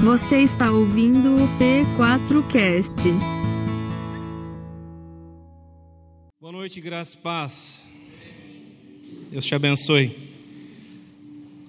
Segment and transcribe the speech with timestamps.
[0.00, 3.10] Você está ouvindo o P4Cast.
[6.40, 7.82] Boa noite, graça e paz.
[9.32, 10.16] Deus te abençoe.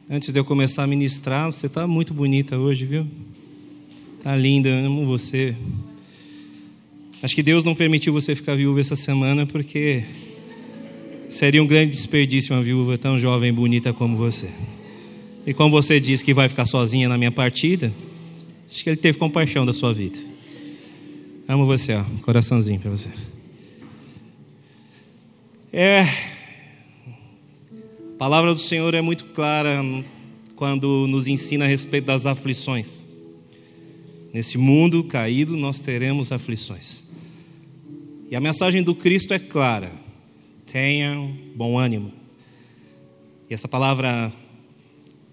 [0.08, 3.08] Antes de eu começar a ministrar, você está muito bonita hoje, viu?
[4.22, 5.56] Tá linda, amo você.
[7.24, 10.06] Acho que Deus não permitiu você ficar viúva essa semana porque
[11.30, 14.52] seria um grande desperdício uma viúva tão jovem e bonita como você.
[15.48, 17.92] E como você disse que vai ficar sozinha na minha partida,
[18.70, 20.20] acho que ele teve compaixão da sua vida.
[21.48, 23.10] Amo você, ó, coraçãozinho para você.
[25.74, 26.08] É, a
[28.18, 29.82] palavra do Senhor é muito clara
[30.56, 33.06] quando nos ensina a respeito das aflições.
[34.34, 37.04] Nesse mundo caído, nós teremos aflições.
[38.30, 39.92] E a mensagem do Cristo é clara:
[40.72, 42.14] tenham bom ânimo.
[43.50, 44.32] E essa palavra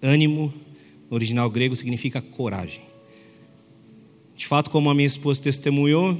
[0.01, 0.51] ânimo,
[1.09, 2.86] no original grego, significa coragem.
[4.37, 6.15] De fato, como a minha esposa testemunhou,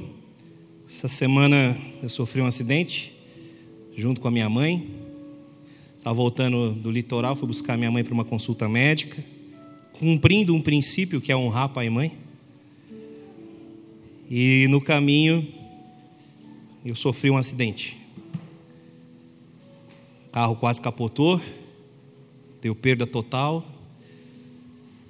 [0.90, 3.14] essa semana eu sofri um acidente
[3.96, 4.90] junto com a minha mãe.
[5.96, 9.24] Estava voltando do litoral, fui buscar minha mãe para uma consulta médica,
[9.92, 12.12] cumprindo um princípio que é honrar pai e mãe.
[14.28, 15.46] E no caminho
[16.84, 17.96] eu sofri um acidente.
[20.26, 21.40] O carro quase capotou,
[22.60, 23.64] deu perda total,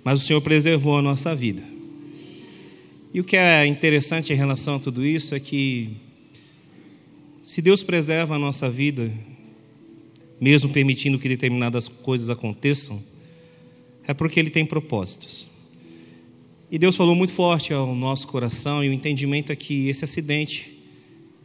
[0.05, 1.78] mas o Senhor preservou a nossa vida.
[3.13, 5.97] E o que é interessante em relação a tudo isso é que,
[7.41, 9.11] se Deus preserva a nossa vida,
[10.41, 13.03] mesmo permitindo que determinadas coisas aconteçam,
[14.07, 15.49] é porque Ele tem propósitos.
[16.71, 20.79] E Deus falou muito forte ao nosso coração, e o entendimento é que esse acidente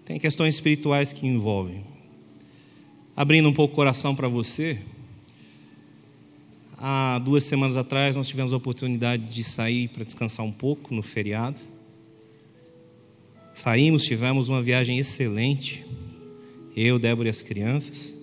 [0.03, 1.83] tem questões espirituais que envolvem.
[3.16, 4.80] Abrindo um pouco o coração para você,
[6.86, 11.02] há duas semanas atrás nós tivemos a oportunidade de sair para descansar um pouco no
[11.02, 11.62] feriado.
[13.53, 15.86] Saímos, tivemos uma viagem excelente,
[16.76, 18.14] eu, Débora e as crianças.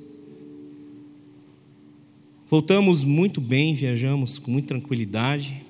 [2.51, 5.63] Voltamos muito bem, viajamos com muita tranquilidade.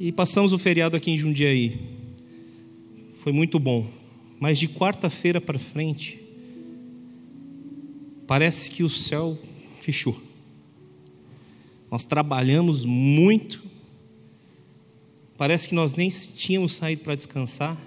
[0.00, 1.78] E passamos o feriado aqui em Jundiaí.
[3.18, 3.86] Foi muito bom.
[4.40, 6.18] Mas de quarta-feira para frente,
[8.26, 9.38] parece que o céu
[9.82, 10.31] fechou.
[11.92, 13.62] Nós trabalhamos muito.
[15.36, 17.78] Parece que nós nem tínhamos saído para descansar.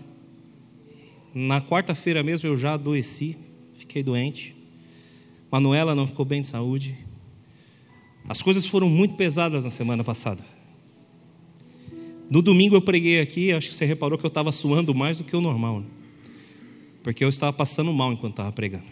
[1.33, 3.35] Na quarta-feira mesmo eu já adoeci,
[3.73, 4.55] fiquei doente.
[5.51, 6.95] Manuela não ficou bem de saúde.
[8.29, 10.45] As coisas foram muito pesadas na semana passada.
[12.29, 15.23] No domingo eu preguei aqui, acho que você reparou que eu estava suando mais do
[15.23, 15.81] que o normal.
[15.81, 15.87] Né?
[17.05, 18.85] porque eu estava passando mal enquanto estava pregando.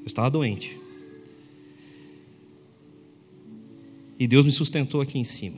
[0.00, 0.80] Eu estava doente.
[4.18, 5.56] E Deus me sustentou aqui em cima.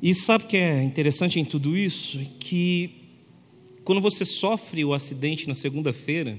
[0.00, 2.18] E sabe o que é interessante em tudo isso?
[2.40, 2.90] Que
[3.84, 6.38] quando você sofre o acidente na segunda-feira,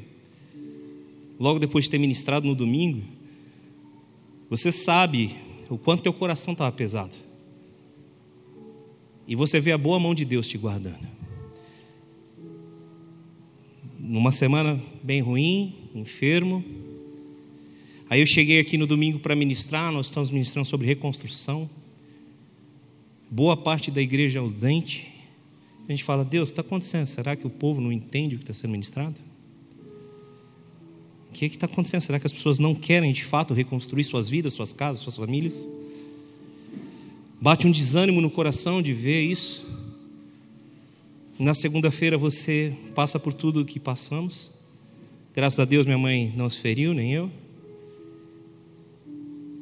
[1.39, 3.03] logo depois de ter ministrado no domingo,
[4.49, 5.35] você sabe
[5.69, 7.15] o quanto teu coração estava pesado.
[9.27, 11.19] E você vê a boa mão de Deus te guardando
[14.09, 16.63] numa semana bem ruim, enfermo.
[18.09, 21.69] Aí eu cheguei aqui no domingo para ministrar, nós estamos ministrando sobre reconstrução.
[23.29, 25.07] Boa parte da igreja ausente.
[25.87, 27.05] A gente fala, Deus, está acontecendo?
[27.05, 29.13] Será que o povo não entende o que está sendo ministrado?
[31.29, 32.01] O que está acontecendo?
[32.01, 35.69] Será que as pessoas não querem de fato reconstruir suas vidas, suas casas, suas famílias?
[37.39, 39.67] Bate um desânimo no coração de ver isso.
[41.37, 44.49] Na segunda-feira você passa por tudo o que passamos.
[45.35, 47.31] Graças a Deus minha mãe não se feriu, nem eu.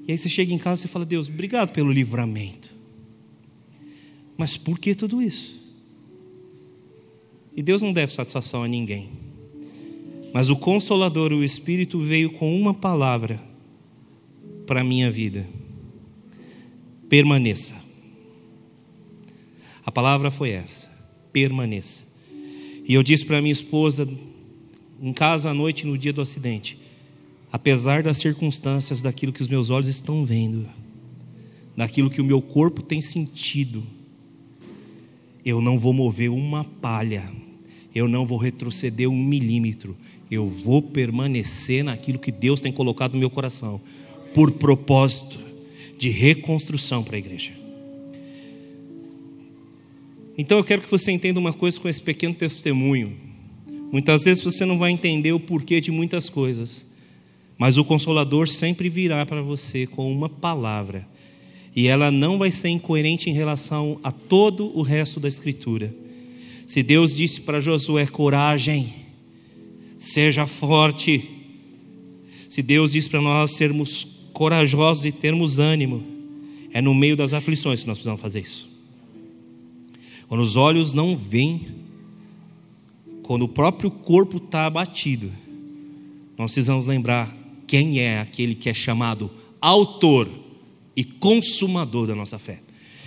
[0.07, 2.73] E aí você chega em casa e fala: Deus, obrigado pelo livramento.
[4.37, 5.57] Mas por que tudo isso?
[7.55, 9.09] E Deus não deve satisfação a ninguém.
[10.33, 13.41] Mas o Consolador, o Espírito, veio com uma palavra
[14.65, 15.47] para a minha vida:
[17.09, 17.75] permaneça.
[19.85, 20.87] A palavra foi essa
[21.33, 22.01] permaneça.
[22.87, 24.07] E eu disse para minha esposa,
[25.01, 26.77] em casa à noite, no dia do acidente,
[27.57, 30.69] apesar das circunstâncias, daquilo que os meus olhos estão vendo,
[31.75, 33.83] daquilo que o meu corpo tem sentido,
[35.43, 37.27] eu não vou mover uma palha,
[37.95, 39.97] eu não vou retroceder um milímetro,
[40.29, 43.81] eu vou permanecer naquilo que Deus tem colocado no meu coração,
[44.35, 45.39] por propósito
[45.97, 47.53] de reconstrução para a igreja.
[50.37, 53.17] Então eu quero que você entenda uma coisa com esse pequeno testemunho.
[53.91, 56.85] Muitas vezes você não vai entender o porquê de muitas coisas,
[57.57, 61.07] mas o Consolador sempre virá para você com uma palavra.
[61.75, 65.93] e ela não vai ser incoerente em relação a todo o resto da Escritura.
[66.65, 68.93] Se Deus disse para Josué: coragem,
[69.99, 71.29] seja forte.
[72.49, 76.03] Se Deus disse para nós sermos corajosos e termos ânimo,
[76.73, 78.67] é no meio das aflições que nós precisamos fazer isso.
[80.27, 81.67] Quando os olhos não veem,
[83.21, 85.31] quando o próprio corpo está abatido,
[86.37, 87.35] nós precisamos lembrar
[87.67, 89.29] quem é aquele que é chamado
[89.61, 90.29] autor
[90.95, 92.61] e consumador da nossa fé.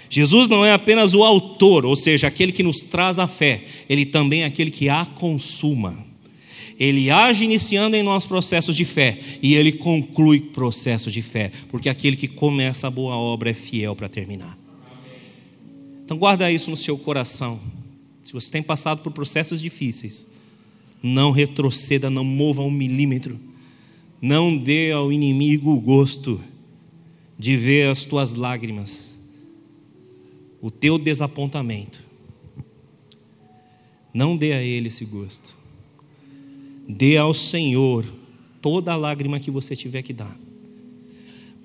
[0.09, 4.05] Jesus não é apenas o autor, ou seja, aquele que nos traz a fé, ele
[4.05, 6.05] também é aquele que a consuma.
[6.79, 11.89] Ele age iniciando em nós processos de fé e ele conclui processos de fé, porque
[11.89, 14.59] aquele que começa a boa obra é fiel para terminar.
[16.05, 17.61] Então guarda isso no seu coração.
[18.25, 20.27] Se você tem passado por processos difíceis,
[21.03, 23.39] não retroceda, não mova um milímetro.
[24.21, 26.41] Não dê ao inimigo o gosto
[27.39, 29.17] de ver as tuas lágrimas,
[30.61, 32.03] o teu desapontamento.
[34.13, 35.57] Não dê a ele esse gosto.
[36.87, 38.05] Dê ao Senhor
[38.61, 40.37] toda a lágrima que você tiver que dar.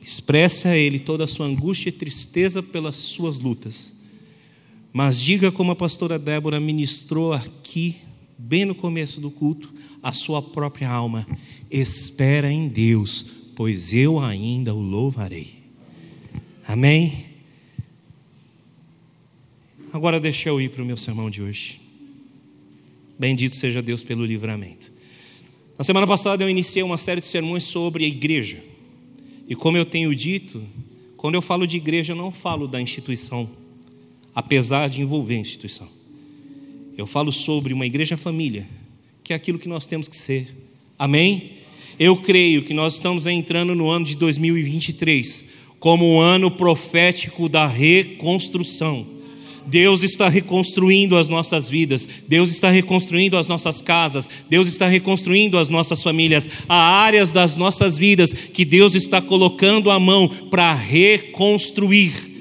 [0.01, 3.91] Expresse a Ele toda a sua angústia e tristeza pelas suas lutas.
[4.93, 7.97] Mas diga como a pastora Débora ministrou aqui,
[8.37, 11.27] bem no começo do culto, a sua própria alma:
[11.69, 15.63] espera em Deus, pois eu ainda o louvarei.
[16.67, 17.25] Amém?
[19.93, 21.79] Agora deixa eu ir para o meu sermão de hoje.
[23.17, 24.91] Bendito seja Deus pelo livramento.
[25.77, 28.61] Na semana passada eu iniciei uma série de sermões sobre a igreja.
[29.47, 30.63] E como eu tenho dito,
[31.15, 33.49] quando eu falo de igreja, eu não falo da instituição,
[34.33, 35.89] apesar de envolver a instituição.
[36.97, 38.67] Eu falo sobre uma igreja família,
[39.23, 40.47] que é aquilo que nós temos que ser.
[40.97, 41.51] Amém?
[41.99, 45.45] Eu creio que nós estamos entrando no ano de 2023
[45.77, 49.05] como um ano profético da reconstrução.
[49.67, 55.57] Deus está reconstruindo as nossas vidas, Deus está reconstruindo as nossas casas, Deus está reconstruindo
[55.57, 56.47] as nossas famílias.
[56.69, 62.34] Há áreas das nossas vidas que Deus está colocando a mão para reconstruir.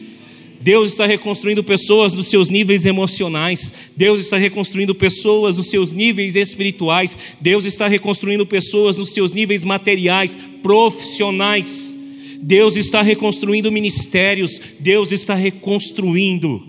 [0.65, 6.37] Deus está reconstruindo pessoas nos seus níveis emocionais, Deus está reconstruindo pessoas nos seus níveis
[6.37, 11.99] espirituais, Deus está reconstruindo pessoas nos seus níveis materiais, profissionais.
[12.41, 16.67] Deus está reconstruindo ministérios, Deus está reconstruindo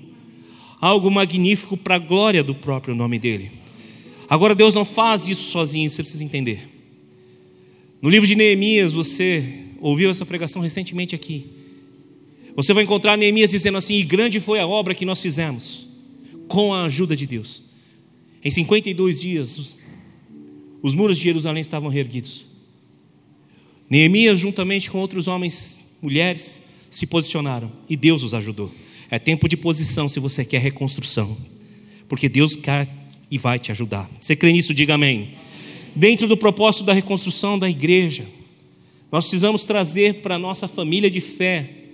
[0.82, 3.50] algo magnífico para a glória do próprio nome dEle.
[4.28, 6.68] Agora, Deus não faz isso sozinho, você precisa entender.
[8.02, 9.42] No livro de Neemias, você
[9.80, 11.55] ouviu essa pregação recentemente aqui.
[12.56, 15.88] Você vai encontrar Neemias dizendo assim: E grande foi a obra que nós fizemos,
[16.48, 17.62] com a ajuda de Deus.
[18.44, 19.80] Em 52 dias, os,
[20.81, 22.46] os muros de Jerusalém estavam reerguidos.
[23.90, 28.72] Neemias, juntamente com outros homens, mulheres, se posicionaram e Deus os ajudou.
[29.10, 31.38] É tempo de posição se você quer reconstrução,
[32.08, 32.88] porque Deus quer
[33.30, 34.10] e vai te ajudar.
[34.19, 34.74] Você crê nisso?
[34.74, 35.31] Diga amém.
[35.96, 38.25] Dentro do propósito da reconstrução da igreja,
[39.12, 41.85] nós precisamos trazer para a nossa família de fé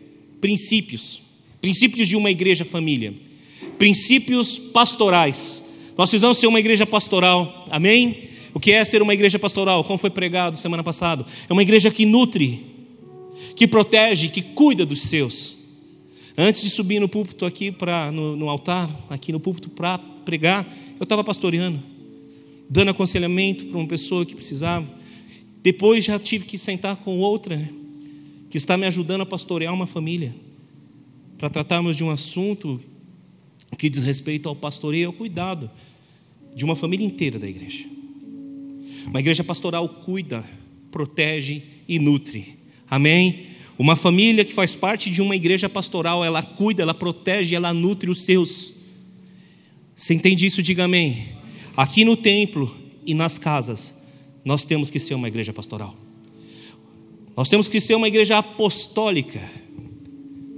[0.41, 1.21] princípios,
[1.61, 3.13] princípios de uma igreja família,
[3.77, 5.63] princípios pastorais.
[5.97, 8.29] Nós precisamos ser uma igreja pastoral, amém?
[8.53, 9.83] O que é ser uma igreja pastoral?
[9.83, 11.25] Como foi pregado semana passada?
[11.47, 12.65] É uma igreja que nutre,
[13.55, 15.55] que protege, que cuida dos seus.
[16.38, 20.67] Antes de subir no púlpito aqui para no, no, altar, aqui no púlpito para pregar,
[21.00, 21.81] eu estava pastoreando,
[22.69, 24.89] dando aconselhamento para uma pessoa que precisava.
[25.62, 27.69] Depois já tive que sentar com outra né,
[28.51, 30.36] que está me ajudando a pastorear uma família,
[31.38, 32.81] para tratarmos de um assunto
[33.77, 35.72] que diz respeito ao pastoreio e ao cuidado
[36.53, 37.86] de uma família inteira da igreja.
[39.08, 40.43] Uma igreja pastoral cuida,
[40.91, 42.60] protege e nutre.
[42.89, 43.48] Amém?
[43.79, 48.12] Uma família que faz parte de uma igreja pastoral, ela cuida, ela protege, ela nutre
[48.12, 48.74] os seus.
[49.96, 50.62] Você entende isso?
[50.62, 51.29] Diga amém.
[51.75, 53.98] Aqui no templo e nas casas,
[54.43, 56.00] nós temos que ser uma igreja pastoral.
[57.41, 59.41] Nós temos que ser uma igreja apostólica,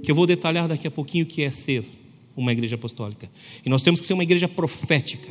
[0.02, 1.82] que eu vou detalhar daqui a pouquinho o que é ser
[2.36, 3.26] uma igreja apostólica.
[3.64, 5.30] E nós temos que ser uma igreja profética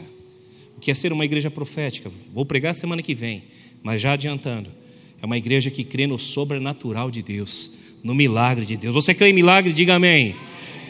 [0.82, 2.12] que é ser uma igreja profética.
[2.34, 3.44] Vou pregar semana que vem,
[3.84, 4.72] mas já adiantando,
[5.22, 7.72] é uma igreja que crê no sobrenatural de Deus,
[8.04, 8.96] no milagre de Deus.
[8.96, 9.74] Você crê em milagre?
[9.74, 10.36] Diga amém.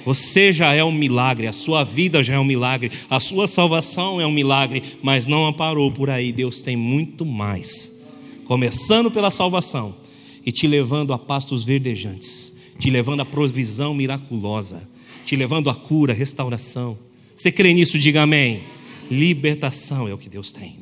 [0.06, 4.22] Você já é um milagre, a sua vida já é um milagre, a sua salvação
[4.22, 6.32] é um milagre, mas não parou por aí.
[6.32, 8.02] Deus tem muito mais.
[8.46, 10.02] Começando pela salvação
[10.46, 14.88] e te levando a pastos verdejantes, te levando a provisão miraculosa,
[15.26, 16.98] te levando a cura, restauração.
[17.36, 17.98] Você crê nisso?
[17.98, 18.64] Diga amém.
[19.10, 20.80] Libertação é o que Deus tem.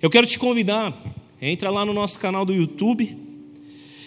[0.00, 0.94] Eu quero te convidar,
[1.40, 3.16] entra lá no nosso canal do YouTube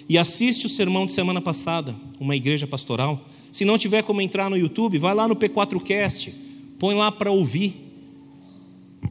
[0.10, 3.28] e assiste o sermão de semana passada, uma igreja pastoral.
[3.52, 6.34] Se não tiver como entrar no YouTube, vai lá no P4Cast,
[6.80, 7.76] põe lá para ouvir.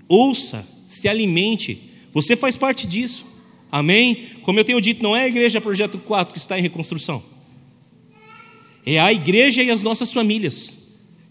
[0.08, 1.90] Ouça, se alimente.
[2.12, 3.24] Você faz parte disso.
[3.72, 4.26] Amém?
[4.42, 7.22] Como eu tenho dito, não é a igreja Projeto 4 que está em reconstrução.
[8.84, 10.78] É a igreja e as nossas famílias.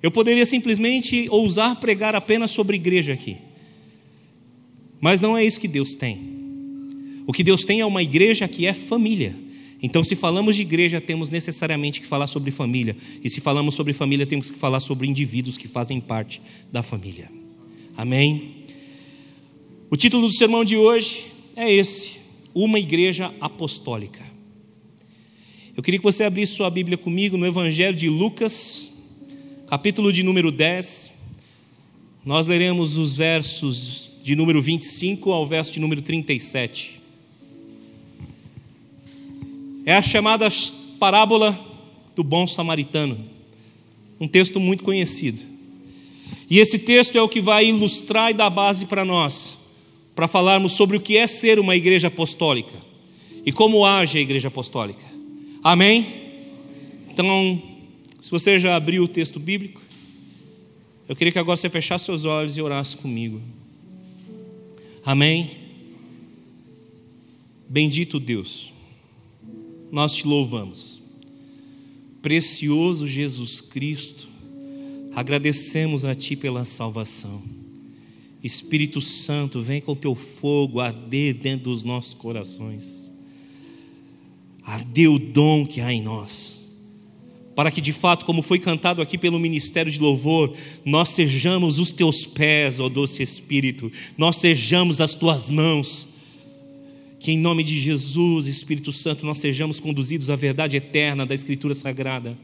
[0.01, 3.37] Eu poderia simplesmente ousar pregar apenas sobre igreja aqui.
[4.99, 6.19] Mas não é isso que Deus tem.
[7.27, 9.35] O que Deus tem é uma igreja que é família.
[9.83, 12.95] Então, se falamos de igreja, temos necessariamente que falar sobre família.
[13.23, 17.29] E se falamos sobre família, temos que falar sobre indivíduos que fazem parte da família.
[17.95, 18.65] Amém?
[19.89, 22.20] O título do sermão de hoje é esse:
[22.53, 24.21] Uma Igreja Apostólica.
[25.75, 28.91] Eu queria que você abrisse sua Bíblia comigo no Evangelho de Lucas,
[29.67, 31.11] capítulo de número 10.
[32.25, 37.01] Nós leremos os versos de número 25 ao verso de número 37.
[39.85, 40.49] É a chamada
[40.99, 41.57] parábola
[42.15, 43.17] do bom samaritano,
[44.19, 45.41] um texto muito conhecido.
[46.49, 49.57] E esse texto é o que vai ilustrar e dar base para nós,
[50.15, 52.75] para falarmos sobre o que é ser uma igreja apostólica
[53.45, 55.03] e como age a igreja apostólica.
[55.63, 56.05] Amém?
[57.09, 57.61] Então,
[58.21, 59.81] se você já abriu o texto bíblico,
[61.07, 63.41] eu queria que agora você fechasse seus olhos e orasse comigo.
[65.05, 65.51] Amém?
[67.67, 68.71] Bendito Deus,
[69.91, 71.01] nós te louvamos.
[72.21, 74.27] Precioso Jesus Cristo,
[75.15, 77.60] agradecemos a Ti pela salvação.
[78.43, 83.11] Espírito Santo, vem com teu fogo arder dentro dos nossos corações
[84.63, 86.61] arder o dom que há em nós.
[87.55, 90.55] Para que de fato, como foi cantado aqui pelo ministério de louvor,
[90.85, 96.07] nós sejamos os teus pés, ó doce Espírito, nós sejamos as tuas mãos.
[97.19, 101.73] Que em nome de Jesus, Espírito Santo, nós sejamos conduzidos à verdade eterna da Escritura
[101.73, 102.37] Sagrada.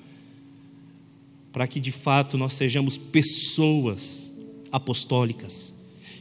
[1.51, 4.31] Para que de fato nós sejamos pessoas
[4.71, 5.73] apostólicas,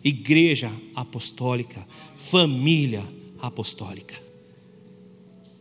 [0.08, 1.84] igreja apostólica,
[2.16, 3.02] família
[3.40, 4.14] apostólica.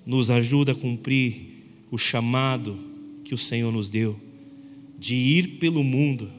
[0.05, 2.77] Nos ajuda a cumprir o chamado
[3.23, 4.19] que o Senhor nos deu
[4.99, 6.31] de ir pelo mundo,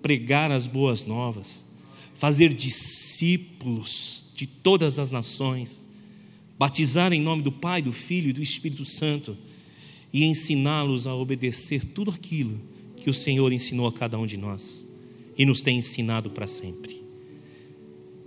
[0.00, 1.66] pregar as boas novas,
[2.14, 5.82] fazer discípulos de todas as nações,
[6.56, 9.36] batizar em nome do Pai, do Filho e do Espírito Santo
[10.12, 12.60] e ensiná-los a obedecer tudo aquilo
[12.96, 14.91] que o Senhor ensinou a cada um de nós
[15.36, 17.02] e nos tem ensinado para sempre.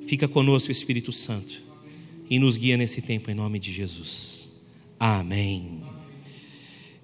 [0.05, 1.65] Fica conosco, Espírito Santo
[2.29, 4.51] e nos guia nesse tempo em nome de Jesus.
[4.99, 5.83] Amém.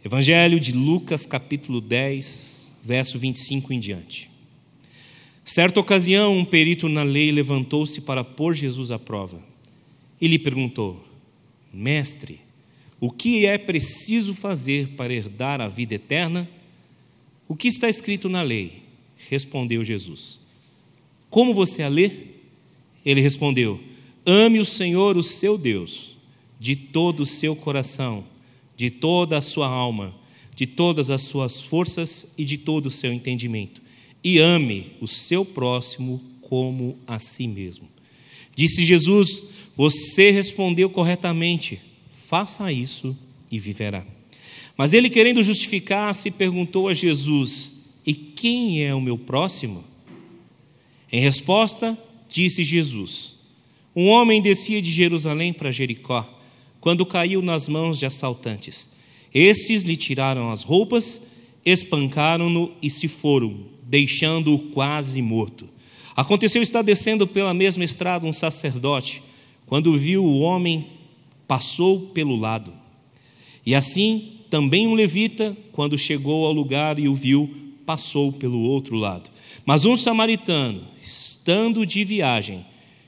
[0.04, 4.30] Evangelho de Lucas, capítulo 10, verso 25 em diante.
[5.46, 9.42] Certa ocasião, um perito na lei levantou-se para pôr Jesus à prova
[10.20, 11.06] e lhe perguntou:
[11.74, 12.40] Mestre,
[13.00, 16.50] o que é preciso fazer para herdar a vida eterna?
[17.48, 18.81] O que está escrito na lei?
[19.32, 20.38] Respondeu Jesus.
[21.30, 22.12] Como você a lê?
[23.06, 23.80] Ele respondeu:
[24.26, 26.18] Ame o Senhor, o seu Deus,
[26.60, 28.26] de todo o seu coração,
[28.76, 30.14] de toda a sua alma,
[30.54, 33.82] de todas as suas forças e de todo o seu entendimento.
[34.22, 37.88] E ame o seu próximo como a si mesmo.
[38.54, 39.46] Disse Jesus:
[39.78, 41.80] Você respondeu corretamente,
[42.28, 43.16] faça isso
[43.50, 44.06] e viverá.
[44.76, 47.71] Mas ele, querendo justificar-se, perguntou a Jesus:
[48.42, 49.84] quem é o meu próximo?
[51.12, 51.96] Em resposta,
[52.28, 53.36] disse Jesus:
[53.96, 56.28] um homem descia de Jerusalém para Jericó,
[56.80, 58.90] quando caiu nas mãos de assaltantes.
[59.32, 61.22] Estes lhe tiraram as roupas,
[61.64, 65.70] espancaram-no e se foram, deixando-o quase morto.
[66.16, 69.22] Aconteceu estar descendo pela mesma estrada um sacerdote,
[69.68, 70.88] quando viu o homem,
[71.48, 72.74] passou pelo lado.
[73.64, 78.96] E assim também um levita, quando chegou ao lugar e o viu, passou pelo outro
[78.96, 79.30] lado.
[79.66, 82.66] Mas um samaritano, estando de viagem,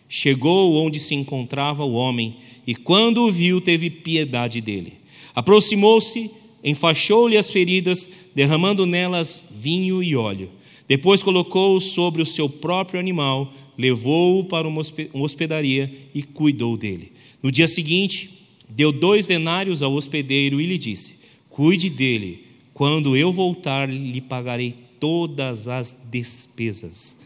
[0.10, 2.36] chegou onde se encontrava o homem
[2.68, 4.96] e, quando o viu, teve piedade dele.
[5.34, 6.30] Aproximou-se,
[6.62, 10.52] enfaixou-lhe as feridas, derramando nelas vinho e óleo.
[10.86, 14.82] Depois colocou-o sobre o seu próprio animal, levou-o para uma
[15.14, 17.14] hospedaria e cuidou dele.
[17.42, 21.16] No dia seguinte, deu dois denários ao hospedeiro e lhe disse:
[21.50, 22.43] Cuide dele,
[22.74, 27.18] quando eu voltar, lhe pagarei todas as despesas.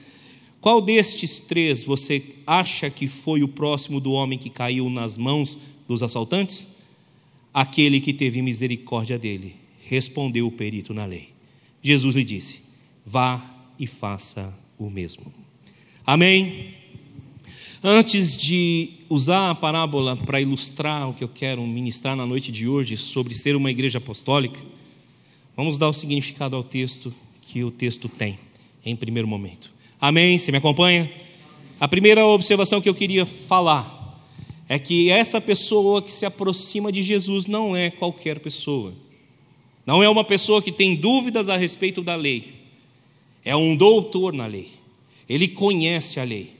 [0.60, 5.58] Qual destes três você acha que foi o próximo do homem que caiu nas mãos
[5.88, 6.68] dos assaltantes?
[7.54, 11.30] Aquele que teve misericórdia dele, respondeu o perito na lei.
[11.82, 12.60] Jesus lhe disse:
[13.06, 15.32] Vá e faça o mesmo.
[16.06, 16.74] Amém?
[17.84, 22.68] Antes de usar a parábola para ilustrar o que eu quero ministrar na noite de
[22.68, 24.60] hoje sobre ser uma igreja apostólica,
[25.58, 27.12] Vamos dar o significado ao texto
[27.42, 28.38] que o texto tem,
[28.86, 29.74] em primeiro momento.
[30.00, 30.38] Amém?
[30.38, 31.12] Você me acompanha?
[31.80, 34.22] A primeira observação que eu queria falar
[34.70, 38.94] é que essa pessoa que se aproxima de Jesus não é qualquer pessoa.
[39.84, 42.54] Não é uma pessoa que tem dúvidas a respeito da lei.
[43.44, 44.70] É um doutor na lei.
[45.28, 46.52] Ele conhece a lei.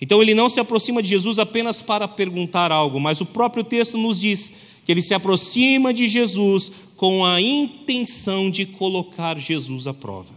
[0.00, 3.98] Então ele não se aproxima de Jesus apenas para perguntar algo, mas o próprio texto
[3.98, 4.50] nos diz
[4.86, 10.32] que ele se aproxima de Jesus com a intenção de colocar Jesus à prova.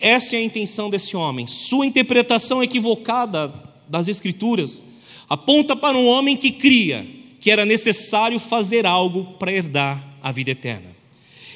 [0.00, 1.46] Essa é a intenção desse homem.
[1.46, 3.52] Sua interpretação equivocada
[3.86, 4.82] das Escrituras
[5.28, 7.06] aponta para um homem que cria
[7.38, 10.96] que era necessário fazer algo para herdar a vida eterna.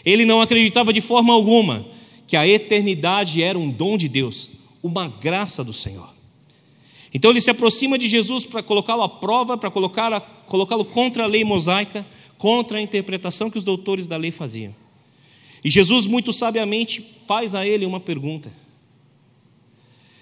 [0.04, 1.86] Ele não acreditava de forma alguma
[2.26, 4.50] que a eternidade era um dom de Deus,
[4.82, 6.17] uma graça do Senhor.
[7.12, 11.44] Então ele se aproxima de Jesus para colocá-lo à prova, para colocá-lo contra a lei
[11.44, 14.74] mosaica, contra a interpretação que os doutores da lei faziam.
[15.64, 18.52] E Jesus, muito sabiamente, faz a ele uma pergunta.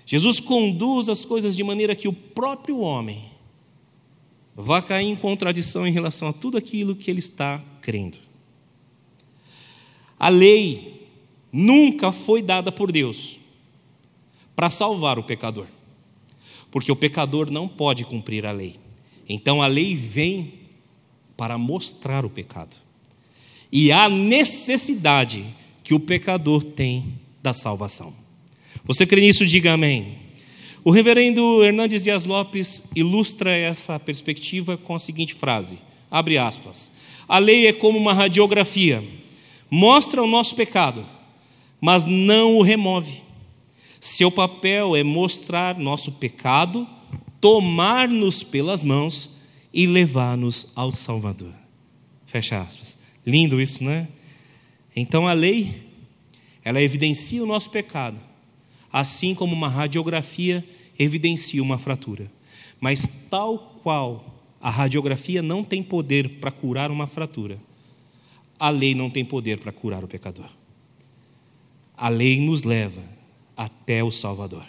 [0.07, 3.25] Jesus conduz as coisas de maneira que o próprio homem
[4.55, 8.17] vá cair em contradição em relação a tudo aquilo que ele está crendo.
[10.19, 11.07] A lei
[11.53, 13.37] nunca foi dada por Deus
[14.55, 15.67] para salvar o pecador,
[16.77, 18.77] porque o pecador não pode cumprir a lei.
[19.27, 20.53] Então a lei vem
[21.35, 22.77] para mostrar o pecado
[23.73, 25.47] e a necessidade
[25.83, 28.13] que o pecador tem da salvação.
[28.85, 29.47] Você crê nisso?
[29.47, 30.19] Diga amém.
[30.85, 35.79] O reverendo Hernandes Dias Lopes ilustra essa perspectiva com a seguinte frase:
[36.11, 36.93] abre aspas.
[37.27, 39.03] A lei é como uma radiografia,
[39.71, 41.07] mostra o nosso pecado,
[41.81, 43.25] mas não o remove.
[44.07, 46.87] Seu papel é mostrar nosso pecado,
[47.41, 49.29] tomar-nos pelas mãos
[49.75, 51.53] e levar-nos ao Salvador.
[52.25, 52.97] Fecha aspas.
[53.27, 54.07] Lindo isso, não é?
[54.95, 55.83] Então a lei,
[56.65, 58.17] ela evidencia o nosso pecado,
[58.93, 60.65] assim como uma radiografia
[60.97, 62.31] evidencia uma fratura.
[62.79, 67.59] Mas, tal qual a radiografia não tem poder para curar uma fratura,
[68.57, 70.49] a lei não tem poder para curar o pecador.
[71.97, 73.16] A lei nos leva
[73.57, 74.67] até o Salvador.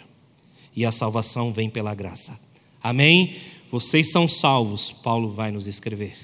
[0.74, 2.38] E a salvação vem pela graça.
[2.82, 3.36] Amém?
[3.70, 6.16] Vocês são salvos, Paulo vai nos escrever,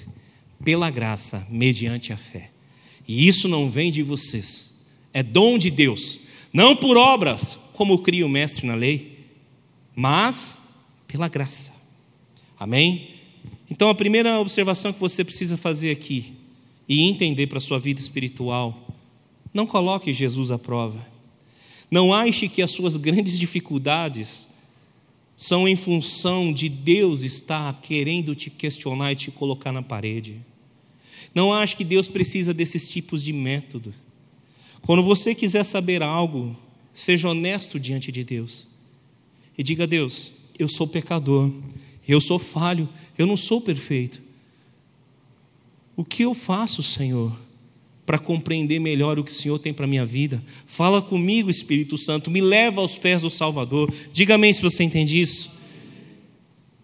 [0.63, 2.49] pela graça, mediante a fé.
[3.07, 4.73] E isso não vem de vocês,
[5.13, 6.19] é dom de Deus,
[6.51, 9.15] não por obras, como cria o mestre na lei
[9.95, 10.57] mas
[11.07, 11.71] pela graça.
[12.59, 13.15] Amém?
[13.69, 16.33] Então, a primeira observação que você precisa fazer aqui
[16.87, 18.87] e entender para a sua vida espiritual:
[19.53, 21.14] não coloque Jesus à prova.
[21.89, 24.47] Não ache que as suas grandes dificuldades
[25.37, 30.39] são em função de Deus estar querendo te questionar e te colocar na parede.
[31.33, 33.93] Não ache que Deus precisa desses tipos de método.
[34.81, 36.55] Quando você quiser saber algo,
[36.93, 38.67] seja honesto diante de Deus
[39.57, 41.51] e diga a Deus: eu sou pecador,
[42.07, 44.21] eu sou falho, eu não sou perfeito.
[45.95, 47.37] O que eu faço, Senhor,
[48.05, 50.43] para compreender melhor o que o Senhor tem para a minha vida?
[50.65, 53.93] Fala comigo, Espírito Santo, me leva aos pés do Salvador.
[54.13, 55.51] Diga amém se você entende isso.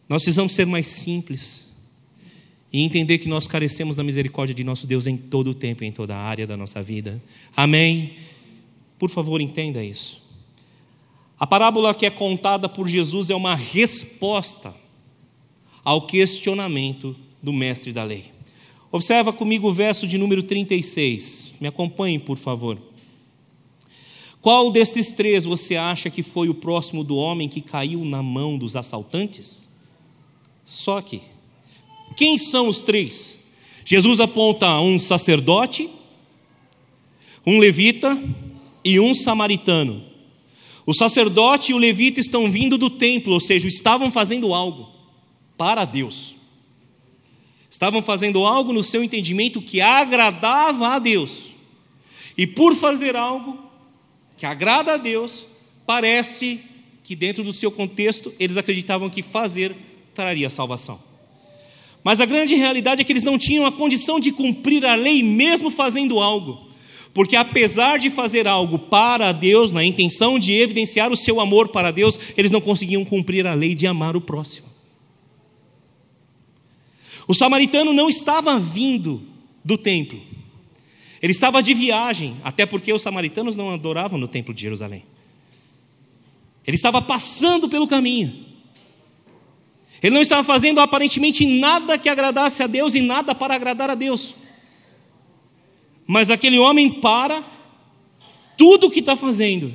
[0.10, 1.66] Nós precisamos ser mais simples
[2.74, 5.92] e entender que nós carecemos da misericórdia de nosso Deus em todo o tempo, em
[5.92, 7.22] toda a área da nossa vida.
[7.56, 8.16] Amém?
[8.98, 10.22] Por favor, entenda isso.
[11.40, 14.76] A parábola que é contada por Jesus é uma resposta
[15.84, 18.26] ao questionamento do mestre da lei.
[18.92, 21.54] Observa comigo o verso de número 36.
[21.62, 22.78] Me acompanhe, por favor.
[24.42, 28.58] Qual desses três você acha que foi o próximo do homem que caiu na mão
[28.58, 29.70] dos assaltantes?
[30.66, 31.22] Só que,
[32.18, 33.36] quem são os três?
[33.86, 35.90] Jesus aponta um sacerdote,
[37.46, 38.22] um levita
[38.84, 40.04] e um samaritano.
[40.86, 44.90] O sacerdote e o levita estão vindo do templo, ou seja, estavam fazendo algo
[45.58, 46.36] para Deus.
[47.82, 51.50] Estavam fazendo algo no seu entendimento que agradava a Deus.
[52.38, 53.58] E por fazer algo
[54.38, 55.48] que agrada a Deus,
[55.84, 56.60] parece
[57.04, 59.76] que dentro do seu contexto eles acreditavam que fazer
[60.14, 61.00] traria salvação.
[62.04, 65.24] Mas a grande realidade é que eles não tinham a condição de cumprir a lei
[65.24, 66.70] mesmo fazendo algo.
[67.16, 71.90] Porque apesar de fazer algo para Deus, na intenção de evidenciar o seu amor para
[71.90, 74.71] Deus, eles não conseguiam cumprir a lei de amar o próximo.
[77.32, 79.26] O samaritano não estava vindo
[79.64, 80.20] do templo,
[81.22, 85.06] ele estava de viagem, até porque os samaritanos não adoravam no templo de Jerusalém.
[86.68, 88.48] Ele estava passando pelo caminho.
[90.04, 93.96] Ele não estava fazendo aparentemente nada que agradasse a Deus e nada para agradar a
[93.96, 94.36] Deus.
[96.06, 97.42] Mas aquele homem para
[98.58, 99.74] tudo o que está fazendo,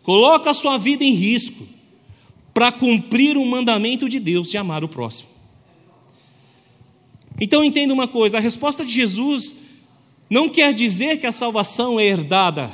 [0.00, 1.66] coloca a sua vida em risco
[2.54, 5.29] para cumprir o mandamento de Deus de amar o próximo.
[7.40, 9.56] Então entenda uma coisa: a resposta de Jesus
[10.28, 12.70] não quer dizer que a salvação é herdada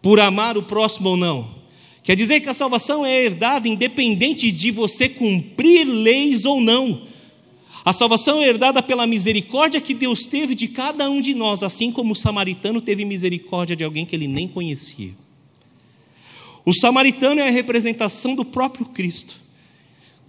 [0.00, 1.58] por amar o próximo ou não.
[2.02, 7.06] Quer dizer que a salvação é herdada independente de você cumprir leis ou não.
[7.84, 11.92] A salvação é herdada pela misericórdia que Deus teve de cada um de nós, assim
[11.92, 15.12] como o samaritano teve misericórdia de alguém que ele nem conhecia.
[16.64, 19.36] O samaritano é a representação do próprio Cristo.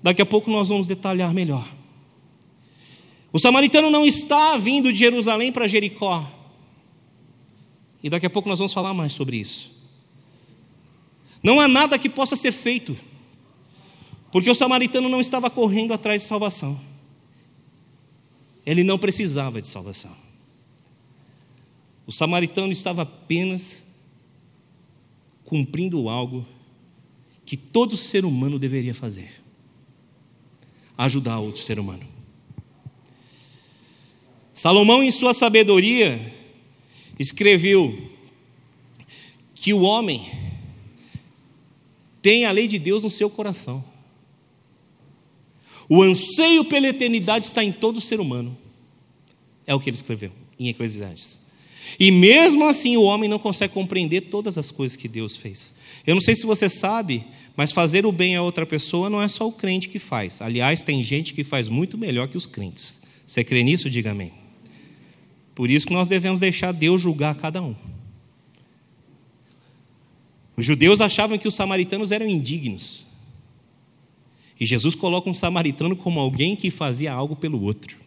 [0.01, 1.78] Daqui a pouco nós vamos detalhar melhor.
[3.31, 6.29] O samaritano não está vindo de Jerusalém para Jericó.
[8.01, 9.71] E daqui a pouco nós vamos falar mais sobre isso.
[11.43, 12.97] Não há nada que possa ser feito,
[14.31, 16.79] porque o samaritano não estava correndo atrás de salvação.
[18.65, 20.15] Ele não precisava de salvação.
[22.05, 23.83] O samaritano estava apenas
[25.45, 26.45] cumprindo algo
[27.45, 29.41] que todo ser humano deveria fazer:
[30.97, 32.18] ajudar outro ser humano.
[34.59, 36.19] Salomão, em sua sabedoria,
[37.17, 37.97] escreveu
[39.55, 40.29] que o homem
[42.21, 43.81] tem a lei de Deus no seu coração.
[45.87, 48.57] O anseio pela eternidade está em todo ser humano.
[49.65, 51.39] É o que ele escreveu em Eclesiastes.
[51.97, 55.73] E mesmo assim o homem não consegue compreender todas as coisas que Deus fez.
[56.05, 59.29] Eu não sei se você sabe, mas fazer o bem a outra pessoa não é
[59.29, 60.41] só o crente que faz.
[60.41, 62.99] Aliás, tem gente que faz muito melhor que os crentes.
[63.25, 63.89] Você crê nisso?
[63.89, 64.38] Diga amém.
[65.59, 67.75] Por isso que nós devemos deixar Deus julgar cada um.
[70.55, 73.05] Os judeus achavam que os samaritanos eram indignos.
[74.57, 77.97] E Jesus coloca um samaritano como alguém que fazia algo pelo outro.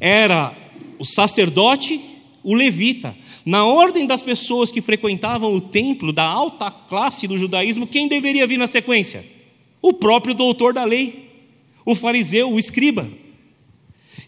[0.00, 0.56] Era
[0.98, 2.00] o sacerdote,
[2.42, 3.16] o levita.
[3.46, 8.44] Na ordem das pessoas que frequentavam o templo da alta classe do judaísmo, quem deveria
[8.44, 9.24] vir na sequência?
[9.80, 11.30] O próprio doutor da lei,
[11.86, 13.08] o fariseu, o escriba.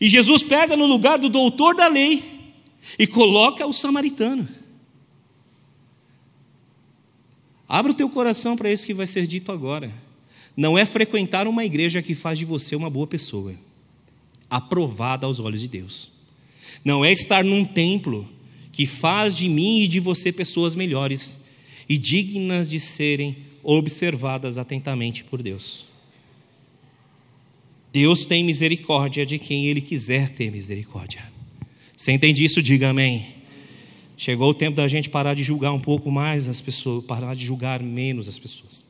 [0.00, 2.54] E Jesus pega no lugar do doutor da lei
[2.98, 4.48] e coloca o samaritano.
[7.68, 9.92] Abra o teu coração para isso que vai ser dito agora.
[10.56, 13.54] Não é frequentar uma igreja que faz de você uma boa pessoa,
[14.48, 16.10] aprovada aos olhos de Deus.
[16.84, 18.28] Não é estar num templo
[18.72, 21.38] que faz de mim e de você pessoas melhores
[21.88, 25.89] e dignas de serem observadas atentamente por Deus.
[27.92, 31.22] Deus tem misericórdia de quem Ele quiser ter misericórdia.
[31.96, 32.62] Você entende isso?
[32.62, 33.26] Diga amém.
[34.16, 37.44] Chegou o tempo da gente parar de julgar um pouco mais as pessoas, parar de
[37.44, 38.84] julgar menos as pessoas.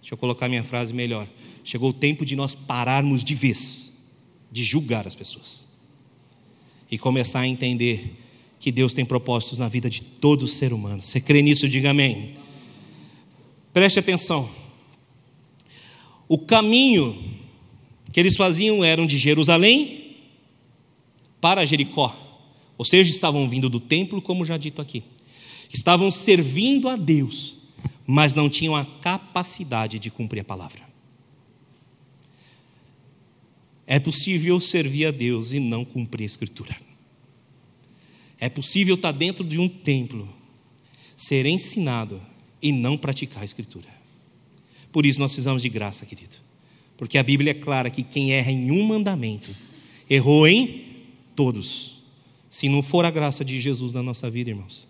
[0.00, 1.28] Deixa eu colocar minha frase melhor.
[1.62, 3.92] Chegou o tempo de nós pararmos de vez
[4.50, 5.66] de julgar as pessoas
[6.90, 8.16] e começar a entender
[8.58, 11.00] que Deus tem propósitos na vida de todo ser humano.
[11.00, 11.68] Você crê nisso?
[11.68, 12.34] Diga amém.
[13.72, 14.50] Preste atenção.
[16.28, 17.39] O caminho
[18.12, 20.16] que eles faziam eram de Jerusalém
[21.40, 22.16] para Jericó.
[22.76, 25.02] Ou seja, estavam vindo do templo, como já dito aqui.
[25.72, 27.54] Estavam servindo a Deus,
[28.06, 30.82] mas não tinham a capacidade de cumprir a palavra.
[33.86, 36.76] É possível servir a Deus e não cumprir a Escritura.
[38.38, 40.28] É possível estar dentro de um templo,
[41.16, 42.20] ser ensinado
[42.62, 43.88] e não praticar a Escritura.
[44.90, 46.49] Por isso nós precisamos de graça, querido.
[47.00, 49.56] Porque a Bíblia é clara que quem erra em um mandamento,
[50.08, 50.84] errou em
[51.34, 51.92] todos.
[52.50, 54.86] Se não for a graça de Jesus na nossa vida, irmãos,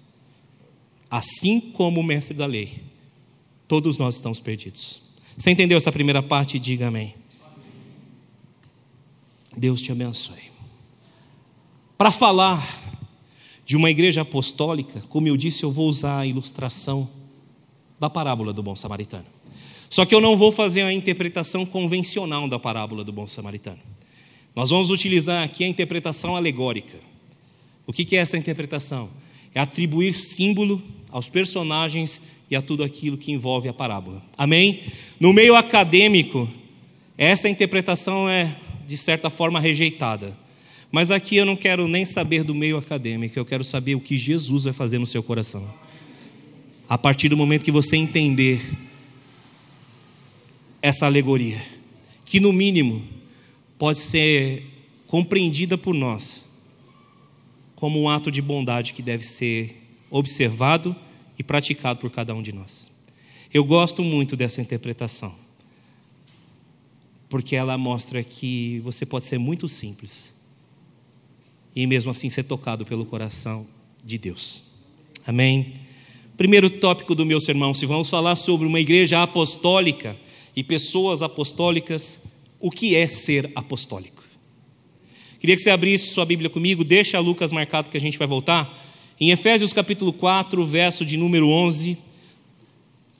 [1.08, 2.82] assim como o mestre da lei,
[3.68, 5.00] todos nós estamos perdidos.
[5.38, 6.58] Você entendeu essa primeira parte?
[6.58, 7.14] Diga amém.
[9.56, 10.50] Deus te abençoe.
[11.96, 13.06] Para falar
[13.64, 17.08] de uma igreja apostólica, como eu disse, eu vou usar a ilustração
[18.00, 19.26] da parábola do bom samaritano.
[19.90, 23.80] Só que eu não vou fazer a interpretação convencional da parábola do bom samaritano.
[24.54, 26.96] Nós vamos utilizar aqui a interpretação alegórica.
[27.84, 29.10] O que é essa interpretação?
[29.52, 34.22] É atribuir símbolo aos personagens e a tudo aquilo que envolve a parábola.
[34.38, 34.80] Amém?
[35.18, 36.48] No meio acadêmico,
[37.18, 38.54] essa interpretação é,
[38.86, 40.38] de certa forma, rejeitada.
[40.92, 44.16] Mas aqui eu não quero nem saber do meio acadêmico, eu quero saber o que
[44.16, 45.68] Jesus vai fazer no seu coração.
[46.88, 48.60] A partir do momento que você entender
[50.82, 51.60] essa alegoria,
[52.24, 53.02] que no mínimo
[53.78, 54.64] pode ser
[55.06, 56.42] compreendida por nós
[57.80, 59.74] como um ato de bondade que deve ser
[60.10, 60.94] observado
[61.38, 62.92] e praticado por cada um de nós.
[63.52, 65.34] Eu gosto muito dessa interpretação,
[67.28, 70.32] porque ela mostra que você pode ser muito simples,
[71.74, 73.66] e mesmo assim ser tocado pelo coração
[74.04, 74.62] de Deus.
[75.26, 75.74] Amém?
[76.36, 80.16] Primeiro tópico do meu sermão, se vamos falar sobre uma igreja apostólica
[80.54, 82.20] e pessoas apostólicas,
[82.58, 84.22] o que é ser apostólico?
[85.38, 88.78] Queria que você abrisse sua Bíblia comigo, deixa Lucas marcado que a gente vai voltar.
[89.18, 91.96] Em Efésios capítulo 4, verso de número 11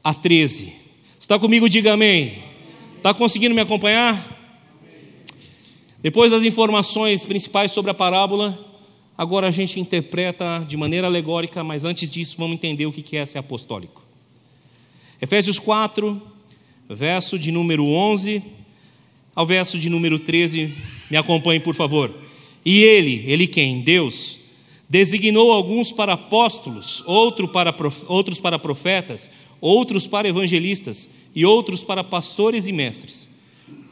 [0.05, 0.73] a 13.
[1.19, 1.69] Está comigo?
[1.69, 2.35] Diga amém.
[2.97, 4.39] Está conseguindo me acompanhar?
[6.03, 8.59] Depois das informações principais sobre a parábola,
[9.17, 13.25] agora a gente interpreta de maneira alegórica, mas antes disso vamos entender o que é
[13.25, 14.03] ser apostólico.
[15.21, 16.21] Efésios 4,
[16.95, 18.43] verso de número 11
[19.35, 20.75] ao verso de número 13,
[21.11, 22.15] me acompanhe por favor.
[22.65, 23.81] E ele, ele quem?
[23.81, 24.39] Deus,
[24.89, 27.75] designou alguns para apóstolos, outro para,
[28.07, 33.31] outros para profetas, outros para evangelistas e outros para pastores e mestres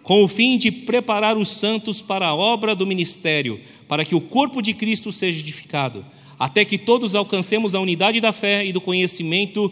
[0.08, 4.22] com o fim de preparar os santos para a obra do ministério, para que o
[4.22, 6.02] corpo de Cristo seja edificado,
[6.38, 9.70] até que todos alcancemos a unidade da fé e do conhecimento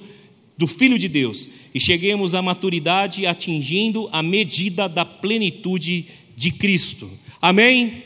[0.56, 7.10] do Filho de Deus e cheguemos à maturidade, atingindo a medida da plenitude de Cristo.
[7.40, 8.02] Amém?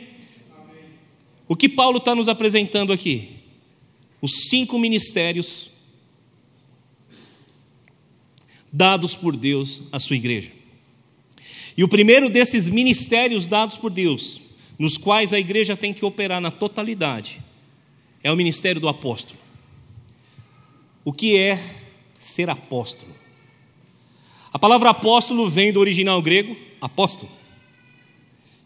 [0.57, 0.85] Amém.
[1.47, 3.37] O que Paulo está nos apresentando aqui?
[4.21, 5.71] Os cinco ministérios
[8.73, 10.53] dados por Deus à sua igreja.
[11.77, 14.41] E o primeiro desses ministérios dados por Deus,
[14.79, 17.41] nos quais a igreja tem que operar na totalidade,
[18.23, 19.39] é o ministério do apóstolo.
[21.05, 21.80] O que é
[22.21, 23.13] ser apóstolo?
[24.53, 27.31] A palavra apóstolo vem do original grego, apóstolo,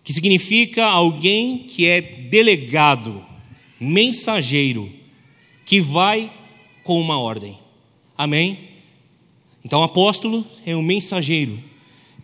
[0.03, 3.25] que significa alguém que é delegado,
[3.81, 4.93] mensageiro,
[5.64, 6.31] que vai
[6.83, 7.59] com uma ordem.
[8.14, 8.69] Amém?
[9.64, 11.73] Então, apóstolo é um mensageiro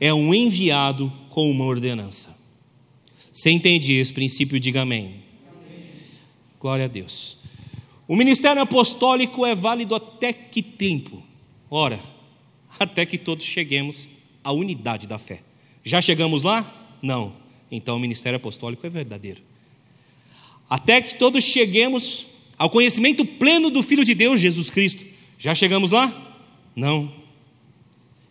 [0.01, 2.35] é um enviado com uma ordenança.
[3.31, 4.59] Você entende esse princípio?
[4.59, 5.23] Diga amém.
[5.47, 5.87] amém.
[6.59, 7.37] Glória a Deus.
[8.11, 11.23] O ministério apostólico é válido até que tempo?
[11.71, 12.01] Ora,
[12.77, 14.09] até que todos cheguemos
[14.43, 15.45] à unidade da fé.
[15.85, 16.97] Já chegamos lá?
[17.01, 17.33] Não.
[17.71, 19.41] Então o ministério apostólico é verdadeiro.
[20.69, 22.27] Até que todos cheguemos
[22.59, 25.05] ao conhecimento pleno do Filho de Deus, Jesus Cristo.
[25.39, 26.13] Já chegamos lá?
[26.75, 27.13] Não.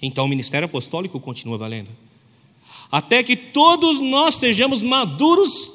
[0.01, 1.89] Então o ministério apostólico continua valendo.
[2.91, 5.71] Até que todos nós sejamos maduros,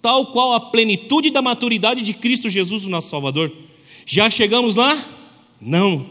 [0.00, 3.52] tal qual a plenitude da maturidade de Cristo Jesus, o nosso Salvador.
[4.06, 5.04] Já chegamos lá?
[5.60, 6.06] Não.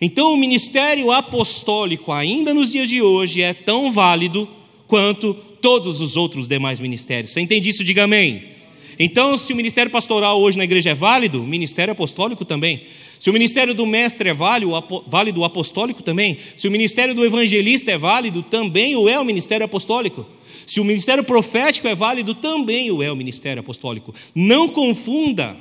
[0.00, 4.48] Então o ministério apostólico, ainda nos dias de hoje, é tão válido
[4.86, 7.32] quanto todos os outros demais ministérios.
[7.32, 7.84] Você entende isso?
[7.84, 8.50] Diga amém.
[8.98, 12.82] Então, se o ministério pastoral hoje na igreja é válido, o ministério apostólico também.
[13.18, 14.72] Se o ministério do mestre é válido,
[15.06, 16.36] válido o apostólico também.
[16.56, 20.26] Se o ministério do evangelista é válido, também o é o ministério apostólico.
[20.66, 24.14] Se o ministério profético é válido, também o é o ministério apostólico.
[24.34, 25.56] Não confunda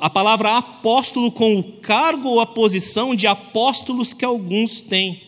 [0.00, 5.22] a palavra apóstolo com o cargo ou a posição de apóstolos que alguns têm.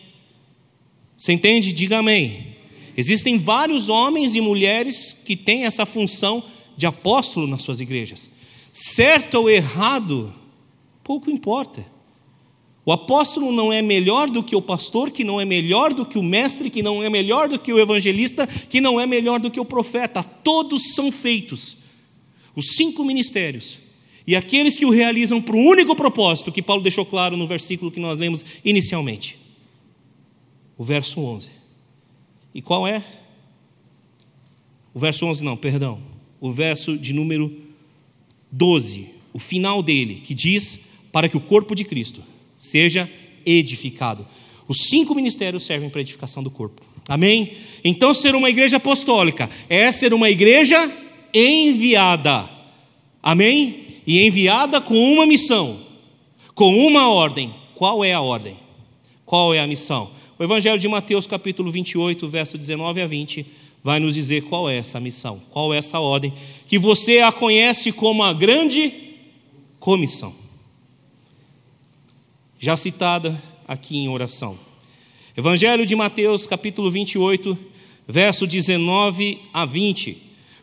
[1.17, 1.71] Você entende?
[1.73, 2.55] Diga amém.
[2.95, 6.43] Existem vários homens e mulheres que têm essa função
[6.77, 8.29] de apóstolo nas suas igrejas.
[8.71, 10.33] Certo ou errado,
[11.03, 11.85] Pouco importa.
[12.85, 16.17] O apóstolo não é melhor do que o pastor, que não é melhor do que
[16.17, 19.49] o mestre, que não é melhor do que o evangelista, que não é melhor do
[19.49, 20.21] que o profeta.
[20.21, 21.77] Todos são feitos.
[22.53, 23.79] Os cinco ministérios.
[24.27, 27.91] E aqueles que o realizam para o único propósito que Paulo deixou claro no versículo
[27.91, 29.37] que nós lemos inicialmente.
[30.77, 31.49] O verso 11.
[32.53, 33.03] E qual é?
[34.93, 36.01] O verso 11 não, perdão.
[36.39, 37.51] O verso de número
[38.51, 40.79] 12, o final dele, que diz:
[41.13, 42.32] para que o corpo de Cristo
[42.63, 43.09] seja
[43.45, 44.25] edificado.
[44.69, 46.81] Os cinco ministérios servem para edificação do corpo.
[47.09, 47.57] Amém?
[47.83, 50.89] Então, ser uma igreja apostólica é ser uma igreja
[51.33, 52.49] enviada.
[53.21, 53.97] Amém?
[54.07, 55.81] E enviada com uma missão,
[56.55, 57.53] com uma ordem.
[57.75, 58.57] Qual é a ordem?
[59.25, 60.11] Qual é a missão?
[60.39, 63.45] O Evangelho de Mateus, capítulo 28, verso 19 a 20,
[63.83, 66.33] vai nos dizer qual é essa missão, qual é essa ordem,
[66.65, 68.93] que você a conhece como a grande
[69.81, 70.42] comissão
[72.63, 74.57] já citada aqui em oração.
[75.35, 77.57] Evangelho de Mateus, capítulo 28,
[78.07, 80.15] verso 19 a 20.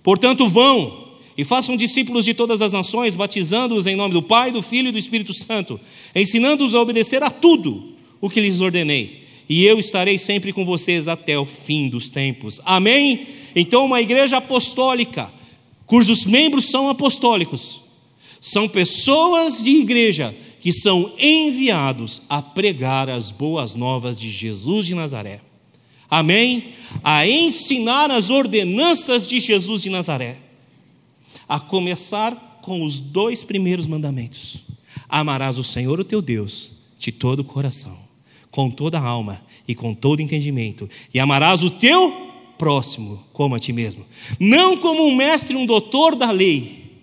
[0.02, 4.62] Portanto, vão e façam discípulos de todas as nações, batizando-os em nome do Pai, do
[4.62, 5.78] Filho e do Espírito Santo,
[6.14, 9.24] ensinando-os a obedecer a tudo o que lhes ordenei.
[9.46, 12.62] E eu estarei sempre com vocês até o fim dos tempos.
[12.64, 13.26] Amém?
[13.54, 15.30] Então, uma igreja apostólica,
[15.84, 17.82] cujos membros são apostólicos,
[18.40, 24.94] são pessoas de igreja que são enviados a pregar as boas novas de Jesus de
[24.94, 25.40] Nazaré.
[26.08, 26.74] Amém?
[27.02, 30.38] A ensinar as ordenanças de Jesus de Nazaré.
[31.48, 34.58] a começar com os dois primeiros mandamentos:
[35.08, 37.98] Amarás o Senhor, o teu Deus, de todo o coração,
[38.50, 43.58] com toda a alma e com todo entendimento, e amarás o teu próximo como a
[43.58, 44.04] ti mesmo.
[44.38, 47.00] Não como um mestre, um doutor da lei,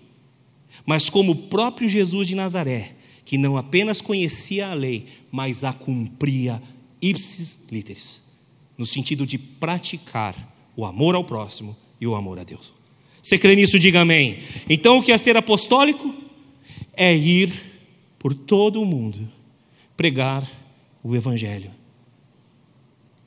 [0.86, 2.94] mas como o próprio Jesus de Nazaré,
[3.28, 6.62] que não apenas conhecia a lei, mas a cumpria
[6.98, 8.22] ipsis literis,
[8.78, 12.72] no sentido de praticar o amor ao próximo e o amor a Deus.
[13.22, 13.78] Você crê nisso?
[13.78, 14.38] Diga amém.
[14.66, 16.14] Então, o que é ser apostólico?
[16.94, 17.52] É ir
[18.18, 19.30] por todo o mundo,
[19.94, 20.50] pregar
[21.04, 21.70] o Evangelho,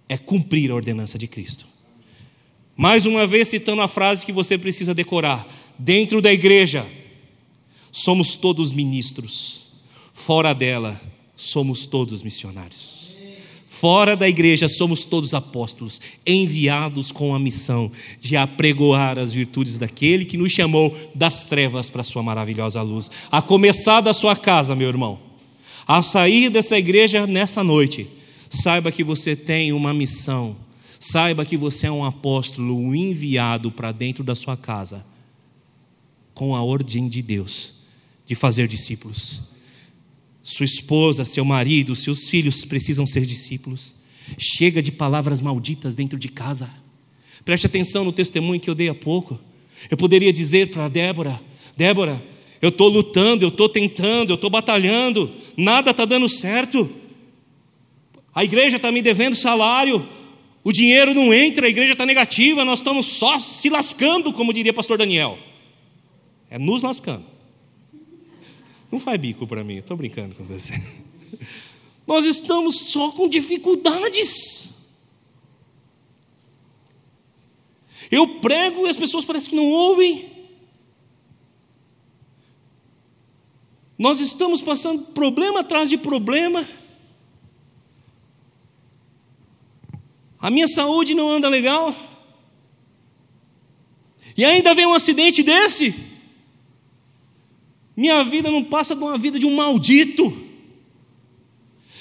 [0.10, 1.68] é cumprir a ordenança de Cristo.
[2.76, 6.88] Mais uma vez, citando a frase que você precisa decorar: dentro da igreja,
[7.92, 9.61] somos todos ministros,
[10.14, 11.00] fora dela,
[11.36, 13.12] somos todos missionários.
[13.82, 20.24] Fora da igreja, somos todos apóstolos, enviados com a missão de apregoar as virtudes daquele
[20.24, 23.10] que nos chamou das trevas para a sua maravilhosa luz.
[23.32, 25.20] A começar da sua casa, meu irmão,
[25.88, 28.08] a sair dessa igreja nessa noite,
[28.52, 30.56] saiba que você tem uma missão,
[31.00, 35.04] saiba que você é um apóstolo um enviado para dentro da sua casa,
[36.36, 37.74] com a ordem de Deus
[38.28, 39.42] de fazer discípulos
[40.52, 43.96] sua esposa, seu marido, seus filhos precisam ser discípulos.
[44.38, 46.70] Chega de palavras malditas dentro de casa.
[47.46, 49.40] Preste atenção no testemunho que eu dei há pouco.
[49.90, 51.42] Eu poderia dizer para Débora:
[51.78, 52.22] Débora,
[52.62, 56.90] eu estou lutando, eu estou tentando, eu estou batalhando, nada está dando certo.
[58.36, 60.06] A igreja está me devendo salário,
[60.66, 64.74] o dinheiro não entra, a igreja está negativa, nós estamos só se lascando, como diria
[64.74, 65.40] pastor Daniel.
[66.50, 67.31] É nos lascando.
[68.92, 70.74] Não faz bico para mim, estou brincando com você.
[72.06, 74.70] Nós estamos só com dificuldades.
[78.12, 80.30] Eu prego e as pessoas parecem que não ouvem.
[83.98, 86.68] Nós estamos passando problema atrás de problema.
[90.40, 91.96] A minha saúde não anda legal.
[94.36, 96.11] E ainda vem um acidente desse.
[98.02, 100.36] Minha vida não passa de uma vida de um maldito.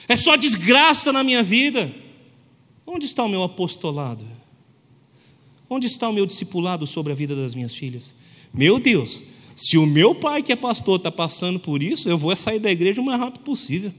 [0.09, 1.95] É só desgraça na minha vida.
[2.87, 4.25] Onde está o meu apostolado?
[5.69, 8.15] Onde está o meu discipulado sobre a vida das minhas filhas?
[8.51, 9.23] Meu Deus,
[9.55, 12.71] se o meu pai, que é pastor, está passando por isso, eu vou sair da
[12.71, 13.93] igreja o mais rápido possível.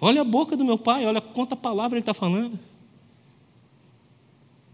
[0.00, 2.58] Olha a boca do meu pai, olha quanta palavra ele está falando.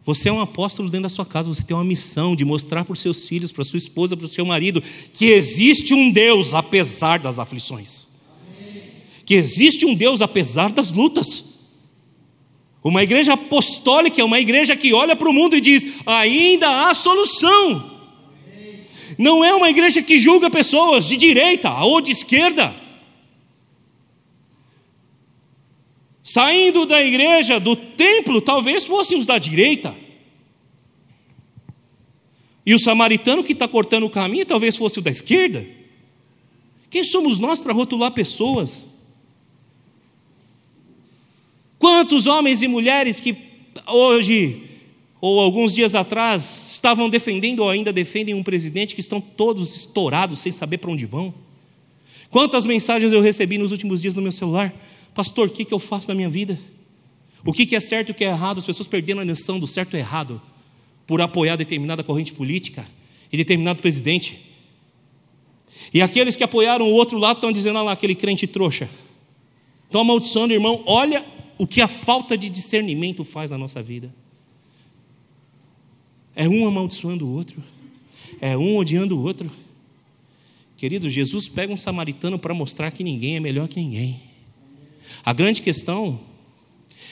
[0.05, 2.93] Você é um apóstolo dentro da sua casa, você tem uma missão de mostrar para
[2.93, 4.83] os seus filhos, para sua esposa, para o seu marido,
[5.14, 8.07] que existe um Deus apesar das aflições.
[9.25, 11.45] Que existe um Deus apesar das lutas.
[12.83, 16.93] Uma igreja apostólica é uma igreja que olha para o mundo e diz: ainda há
[16.93, 17.93] solução.
[19.19, 22.84] Não é uma igreja que julga pessoas de direita ou de esquerda.
[26.27, 29.95] Saindo da igreja, do templo, talvez fossem os da direita.
[32.65, 35.69] E o samaritano que está cortando o caminho, talvez fosse o da esquerda.
[36.89, 38.87] Quem somos nós para rotular pessoas?
[41.79, 43.37] Quantos homens e mulheres que
[43.87, 44.63] hoje,
[45.21, 50.39] ou alguns dias atrás, estavam defendendo ou ainda defendem um presidente que estão todos estourados,
[50.39, 51.35] sem saber para onde vão?
[52.31, 54.75] Quantas mensagens eu recebi nos últimos dias no meu celular?
[55.14, 56.59] Pastor, o que, que eu faço na minha vida?
[57.44, 58.59] O que, que é certo e o que é errado?
[58.59, 60.40] As pessoas perdendo a noção do certo e errado
[61.07, 62.87] por apoiar determinada corrente política
[63.31, 64.40] e determinado presidente.
[65.92, 68.88] E aqueles que apoiaram o outro lado estão dizendo, olha lá, aquele crente trouxa.
[69.85, 70.83] Estão amaldiçoando, irmão.
[70.87, 71.24] Olha
[71.59, 74.12] o que a falta de discernimento faz na nossa vida.
[76.35, 77.62] É um amaldiçoando o outro,
[78.40, 79.50] é um odiando o outro.
[80.77, 84.20] Querido, Jesus pega um samaritano para mostrar que ninguém é melhor que ninguém.
[85.25, 86.21] A grande questão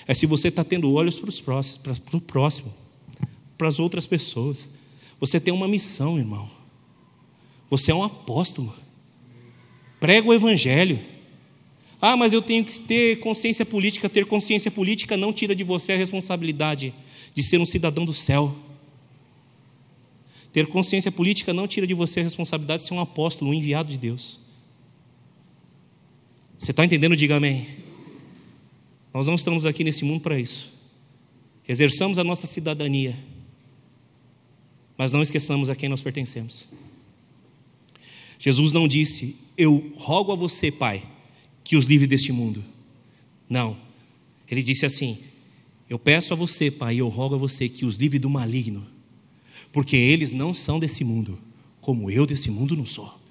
[0.07, 2.73] é se você está tendo olhos para, próximos, para o próximo,
[3.57, 4.69] para as outras pessoas.
[5.21, 6.51] Você tem uma missão, irmão.
[7.71, 8.75] Você é um apóstolo.
[10.01, 10.99] Prega o evangelho.
[12.01, 14.09] Ah, mas eu tenho que ter consciência política.
[14.09, 16.93] Ter consciência política não tira de você a responsabilidade
[17.33, 18.55] de ser um cidadão do céu.
[20.53, 23.91] Ter consciência política não tira de você a responsabilidade de ser um apóstolo, um enviado
[23.91, 24.39] de Deus.
[26.59, 27.17] Você está entendendo?
[27.17, 27.82] Diga amém.
[29.13, 30.73] Nós não estamos aqui nesse mundo para isso.
[31.69, 33.17] Exerçamos a nossa cidadania,
[34.97, 36.67] mas não esqueçamos a quem nós pertencemos.
[38.39, 41.07] Jesus não disse, Eu rogo a você, Pai,
[41.63, 42.65] que os livre deste mundo.
[43.49, 43.77] Não.
[44.51, 45.19] Ele disse assim:
[45.89, 48.87] Eu peço a você, Pai, eu rogo a você que os livre do maligno.
[49.71, 51.39] porque eles não são desse mundo,
[51.81, 53.22] como eu desse mundo não sou.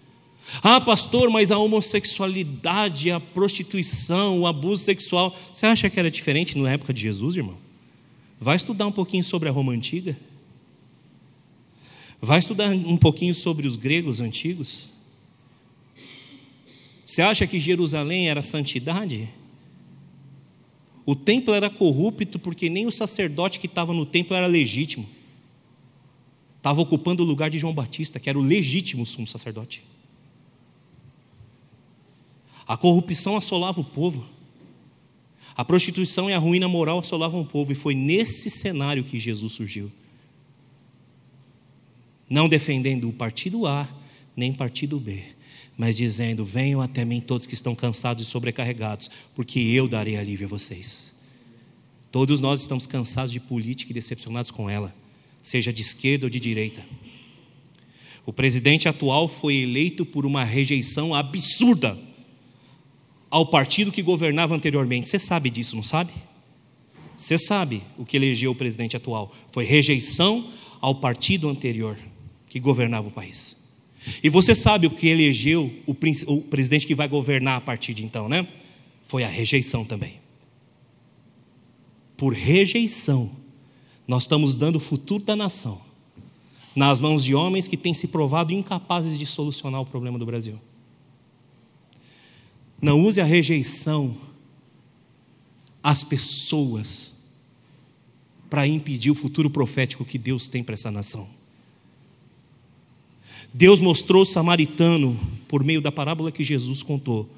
[0.64, 6.58] Ah, pastor, mas a homossexualidade, a prostituição, o abuso sexual, você acha que era diferente
[6.58, 7.58] na época de Jesus, irmão?
[8.40, 10.18] Vai estudar um pouquinho sobre a Roma antiga.
[12.20, 14.90] Vai estudar um pouquinho sobre os gregos antigos.
[17.06, 19.30] Você acha que Jerusalém era santidade?
[21.06, 25.08] O templo era corrupto porque nem o sacerdote que estava no templo era legítimo.
[26.58, 29.84] Estava ocupando o lugar de João Batista, que era o legítimo sumo sacerdote.
[32.72, 34.24] A corrupção assolava o povo.
[35.58, 37.74] A prostituição e a ruína moral assolavam o povo.
[37.74, 39.92] E foi nesse cenário que Jesus surgiu.
[42.30, 43.90] Não defendendo o partido A,
[44.38, 45.22] nem partido B,
[45.78, 50.46] mas dizendo: Venham até mim todos que estão cansados e sobrecarregados, porque eu darei alívio
[50.46, 51.14] a vocês.
[52.10, 54.96] Todos nós estamos cansados de política e decepcionados com ela,
[55.44, 56.86] seja de esquerda ou de direita.
[58.26, 62.11] O presidente atual foi eleito por uma rejeição absurda
[63.32, 65.08] ao partido que governava anteriormente.
[65.10, 66.12] Você sabe disso, não sabe?
[67.16, 69.34] Você sabe o que elegeu o presidente atual?
[69.52, 70.50] Foi rejeição
[70.82, 71.98] ao partido anterior
[72.50, 73.56] que governava o país.
[74.22, 75.96] E você sabe o que elegeu o,
[76.28, 78.48] o presidente que vai governar a partir de então, né?
[79.04, 80.20] Foi a rejeição também.
[82.18, 83.32] Por rejeição,
[84.08, 85.82] nós estamos dando o futuro da nação
[86.76, 90.60] nas mãos de homens que têm se provado incapazes de solucionar o problema do Brasil.
[92.82, 94.18] Não use a rejeição
[95.84, 97.12] às pessoas
[98.50, 101.28] para impedir o futuro profético que Deus tem para essa nação.
[103.54, 107.30] Deus mostrou o samaritano, por meio da parábola que Jesus contou,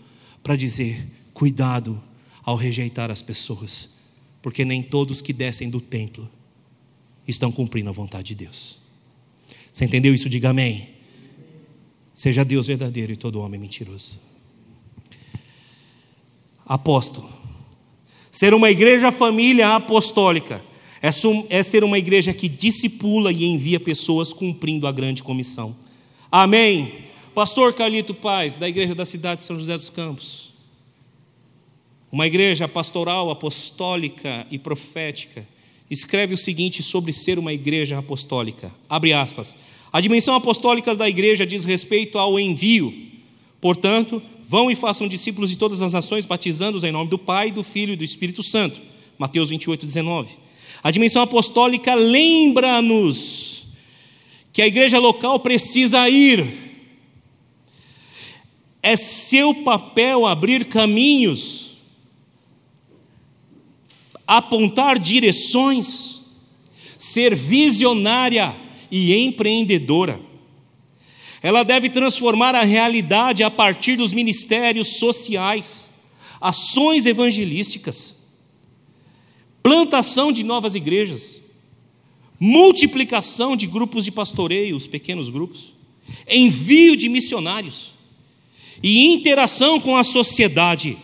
[0.41, 2.01] para dizer: cuidado
[2.43, 3.89] ao rejeitar as pessoas,
[4.41, 6.29] porque nem todos que descem do templo
[7.27, 8.77] estão cumprindo a vontade de Deus.
[9.71, 10.29] Você entendeu isso?
[10.29, 10.89] Diga amém.
[12.13, 14.19] Seja Deus verdadeiro e todo homem mentiroso.
[16.65, 17.29] Apóstolo.
[18.31, 20.63] Ser uma igreja família apostólica
[21.01, 21.09] é,
[21.49, 25.75] é ser uma igreja que discipula e envia pessoas cumprindo a grande comissão.
[26.31, 27.03] Amém.
[27.35, 30.53] Pastor Carlito Paz, da Igreja da Cidade de São José dos Campos.
[32.11, 35.47] Uma igreja pastoral, apostólica e profética.
[35.89, 38.73] Escreve o seguinte sobre ser uma igreja apostólica.
[38.87, 39.57] Abre aspas.
[39.91, 42.93] A dimensão apostólica da igreja diz respeito ao envio.
[43.59, 47.63] Portanto, vão e façam discípulos de todas as nações, batizando-os em nome do Pai, do
[47.63, 48.81] Filho e do Espírito Santo.
[49.17, 50.31] Mateus 28, 19.
[50.83, 53.65] A dimensão apostólica lembra-nos
[54.51, 56.61] que a igreja local precisa ir.
[58.81, 61.71] É seu papel abrir caminhos,
[64.27, 66.21] apontar direções,
[66.99, 68.55] ser visionária
[68.91, 70.32] e empreendedora.
[71.43, 75.89] Ela deve transformar a realidade a partir dos ministérios sociais,
[76.41, 78.15] ações evangelísticas,
[79.61, 81.43] plantação de novas igrejas
[82.45, 85.71] multiplicação de grupos de pastoreio, os pequenos grupos,
[86.29, 87.93] envio de missionários
[88.83, 90.97] e interação com a sociedade,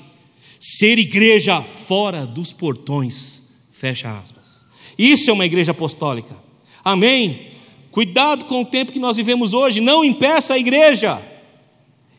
[0.59, 4.65] ser igreja fora dos portões, fecha aspas.
[4.97, 6.37] Isso é uma igreja apostólica.
[6.83, 7.47] Amém?
[7.91, 11.21] Cuidado com o tempo que nós vivemos hoje, não impeça a igreja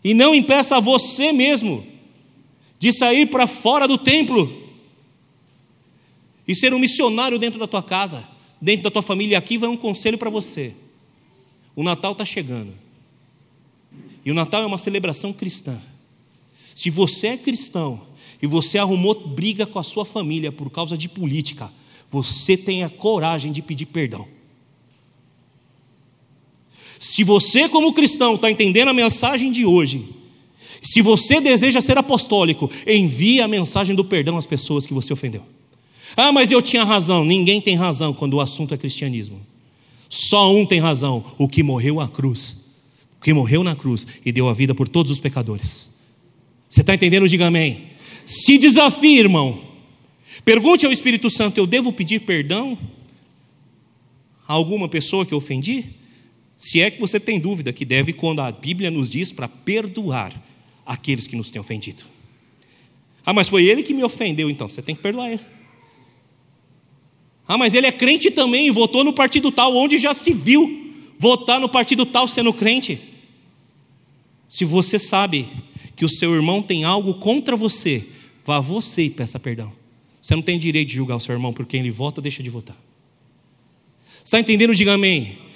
[0.02, 1.86] e não impeça você mesmo
[2.78, 4.68] de sair para fora do templo
[6.46, 8.26] e ser um missionário dentro da tua casa
[8.60, 9.38] dentro da tua família.
[9.38, 10.74] Aqui vai um conselho para você.
[11.74, 12.72] O Natal está chegando.
[14.24, 15.80] E o Natal é uma celebração cristã.
[16.74, 18.02] Se você é cristão
[18.42, 21.72] e você arrumou briga com a sua família por causa de política,
[22.10, 24.28] você tenha coragem de pedir perdão.
[27.00, 30.06] Se você, como cristão, está entendendo a mensagem de hoje,
[30.82, 35.42] se você deseja ser apostólico, envie a mensagem do perdão às pessoas que você ofendeu.
[36.14, 37.24] Ah, mas eu tinha razão.
[37.24, 39.40] Ninguém tem razão quando o assunto é cristianismo.
[40.10, 42.66] Só um tem razão: o que morreu à cruz.
[43.18, 45.88] O que morreu na cruz e deu a vida por todos os pecadores.
[46.68, 47.26] Você está entendendo?
[47.26, 47.86] Diga amém.
[48.26, 49.58] Se desafie, irmão.
[50.44, 52.76] Pergunte ao Espírito Santo: eu devo pedir perdão
[54.46, 55.99] a alguma pessoa que eu ofendi?
[56.60, 60.38] Se é que você tem dúvida que deve, quando a Bíblia nos diz para perdoar
[60.84, 62.04] aqueles que nos têm ofendido.
[63.24, 65.40] Ah, mas foi ele que me ofendeu, então você tem que perdoar ele.
[67.48, 70.92] Ah, mas ele é crente também e votou no partido tal, onde já se viu
[71.18, 73.00] votar no partido tal sendo crente.
[74.46, 75.48] Se você sabe
[75.96, 78.04] que o seu irmão tem algo contra você,
[78.44, 79.72] vá você e peça perdão.
[80.20, 82.42] Você não tem direito de julgar o seu irmão por quem ele vota ou deixa
[82.42, 82.76] de votar.
[84.22, 84.74] Está entendendo?
[84.74, 85.48] Diga amém.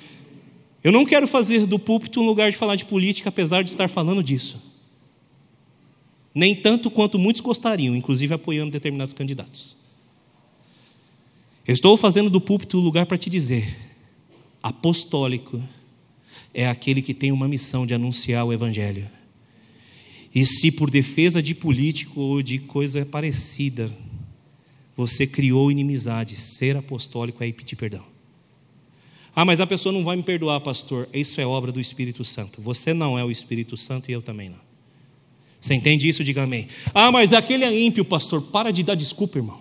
[0.85, 3.89] Eu não quero fazer do púlpito um lugar de falar de política, apesar de estar
[3.89, 4.61] falando disso.
[6.35, 9.79] Nem tanto quanto muitos gostariam, inclusive apoiando determinados candidatos.
[11.67, 13.75] estou fazendo do púlpito um lugar para te dizer:
[14.63, 15.63] apostólico
[16.53, 19.09] é aquele que tem uma missão de anunciar o Evangelho.
[20.35, 23.91] E se por defesa de político ou de coisa parecida,
[24.95, 28.14] você criou inimizade, ser apostólico é ir pedir perdão.
[29.37, 31.09] Ah, mas a pessoa não vai me perdoar, pastor.
[31.13, 32.63] Isso é obra do Espírito Santo.
[32.63, 34.61] Você não é o Espírito Santo e eu também não.
[35.61, 36.23] Você entende isso?
[36.23, 36.69] Diga amém.
[36.95, 38.43] Ah, mas aquele é ímpio, pastor.
[38.43, 39.59] Para de dar desculpa, irmão.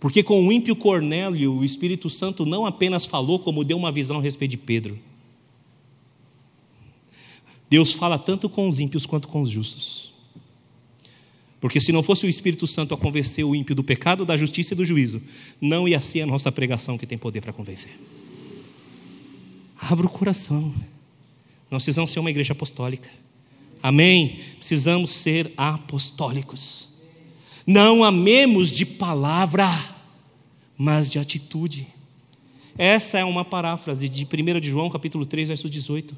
[0.00, 4.18] Porque com o ímpio Cornélio, o Espírito Santo não apenas falou, como deu uma visão
[4.18, 4.98] a respeito de Pedro.
[7.68, 10.12] Deus fala tanto com os ímpios quanto com os justos.
[11.60, 14.74] Porque se não fosse o Espírito Santo a convencer o ímpio do pecado, da justiça
[14.74, 15.22] e do juízo,
[15.60, 17.92] não ia ser a nossa pregação que tem poder para convencer.
[19.90, 20.72] Abra o coração.
[21.70, 23.10] Nós precisamos ser uma igreja apostólica.
[23.82, 24.38] Amém?
[24.58, 26.88] Precisamos ser apostólicos.
[27.66, 29.68] Não amemos de palavra,
[30.78, 31.88] mas de atitude.
[32.78, 36.16] Essa é uma paráfrase de 1 de João, capítulo 3, verso 18.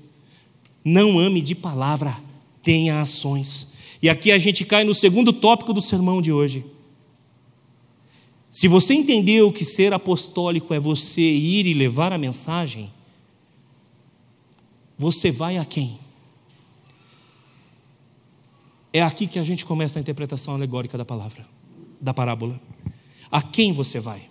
[0.85, 2.19] Não ame de palavra,
[2.63, 3.73] tenha ações.
[4.03, 6.67] E aqui a gente cai no segundo tópico do sermão de hoje.
[8.51, 12.93] Se você entendeu que ser apostólico é você ir e levar a mensagem,
[14.99, 15.99] você vai a quem?
[18.93, 21.45] É aqui que a gente começa a interpretação alegórica da palavra,
[22.01, 22.61] da parábola.
[23.31, 24.29] A quem você vai?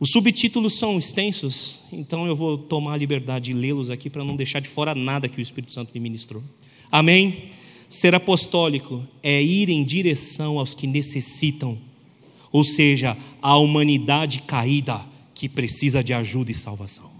[0.00, 4.34] Os subtítulos são extensos, então eu vou tomar a liberdade de lê-los aqui para não
[4.34, 6.42] deixar de fora nada que o Espírito Santo me ministrou.
[6.90, 7.50] Amém?
[7.88, 11.78] Ser apostólico é ir em direção aos que necessitam,
[12.50, 15.00] ou seja, à humanidade caída
[15.32, 17.13] que precisa de ajuda e salvação.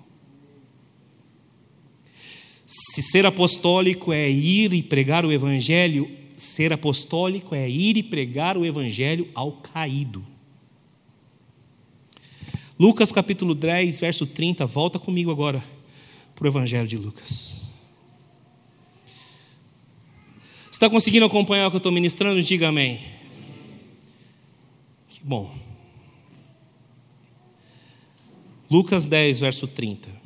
[2.76, 8.58] Se ser apostólico é ir e pregar o evangelho, ser apostólico é ir e pregar
[8.58, 10.26] o evangelho ao caído.
[12.76, 15.64] Lucas capítulo 10, verso 30, volta comigo agora
[16.34, 17.54] para o evangelho de Lucas.
[20.68, 22.42] Está conseguindo acompanhar o que eu estou ministrando?
[22.42, 23.00] Diga amém.
[25.10, 25.56] Que bom.
[28.68, 30.23] Lucas 10, verso 30.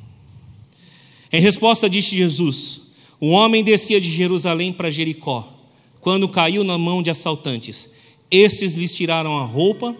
[1.31, 2.81] Em resposta, disse Jesus:
[3.21, 5.51] Um homem descia de Jerusalém para Jericó,
[6.01, 7.89] quando caiu na mão de assaltantes.
[8.31, 9.95] Estes lhes tiraram a roupa,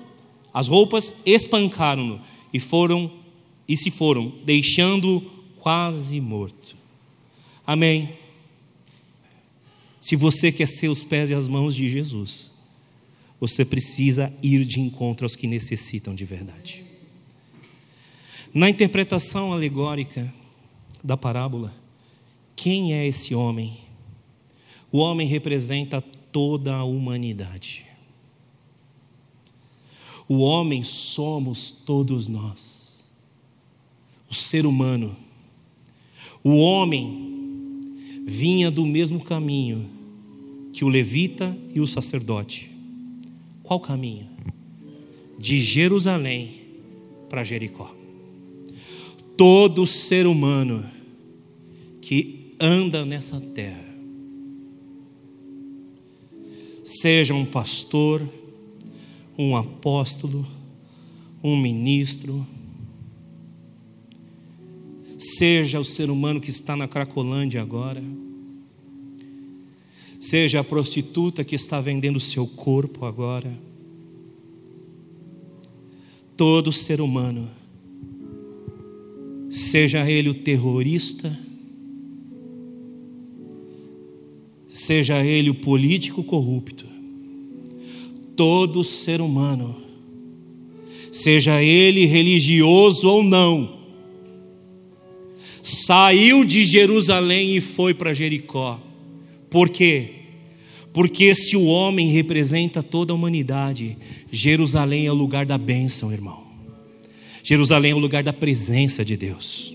[0.54, 2.22] as roupas, espancaram-no
[2.54, 3.12] e foram
[3.68, 5.22] e se foram, deixando-o
[5.60, 6.76] quase morto.
[7.66, 8.10] Amém.
[10.00, 12.50] Se você quer ser os pés e as mãos de Jesus,
[13.40, 16.84] você precisa ir de encontro aos que necessitam de verdade.
[18.52, 20.34] Na interpretação alegórica,
[21.04, 21.74] da parábola.
[22.56, 23.78] Quem é esse homem?
[24.92, 27.86] O homem representa toda a humanidade.
[30.28, 32.96] O homem somos todos nós.
[34.30, 35.16] O ser humano.
[36.44, 39.90] O homem vinha do mesmo caminho
[40.72, 42.70] que o levita e o sacerdote.
[43.64, 44.28] Qual caminho?
[45.38, 46.62] De Jerusalém
[47.30, 47.99] para Jericó
[49.40, 50.86] todo ser humano
[52.02, 53.88] que anda nessa terra,
[56.84, 58.22] seja um pastor,
[59.38, 60.46] um apóstolo,
[61.42, 62.46] um ministro,
[65.18, 68.04] seja o ser humano que está na Cracolândia agora,
[70.20, 73.58] seja a prostituta que está vendendo seu corpo agora,
[76.36, 77.58] todo ser humano
[79.50, 81.38] seja ele o terrorista,
[84.68, 86.86] seja ele o político corrupto,
[88.36, 89.76] todo ser humano,
[91.12, 93.80] seja ele religioso ou não,
[95.62, 98.80] saiu de Jerusalém e foi para Jericó.
[99.50, 100.12] Por quê?
[100.94, 103.98] Porque se o homem representa toda a humanidade,
[104.32, 106.49] Jerusalém é o lugar da bênção, irmão.
[107.50, 109.74] Jerusalém é o lugar da presença de Deus.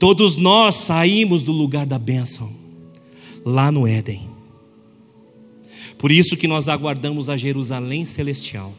[0.00, 2.52] Todos nós saímos do lugar da bênção,
[3.44, 4.28] lá no Éden.
[5.96, 8.74] Por isso que nós aguardamos a Jerusalém celestial.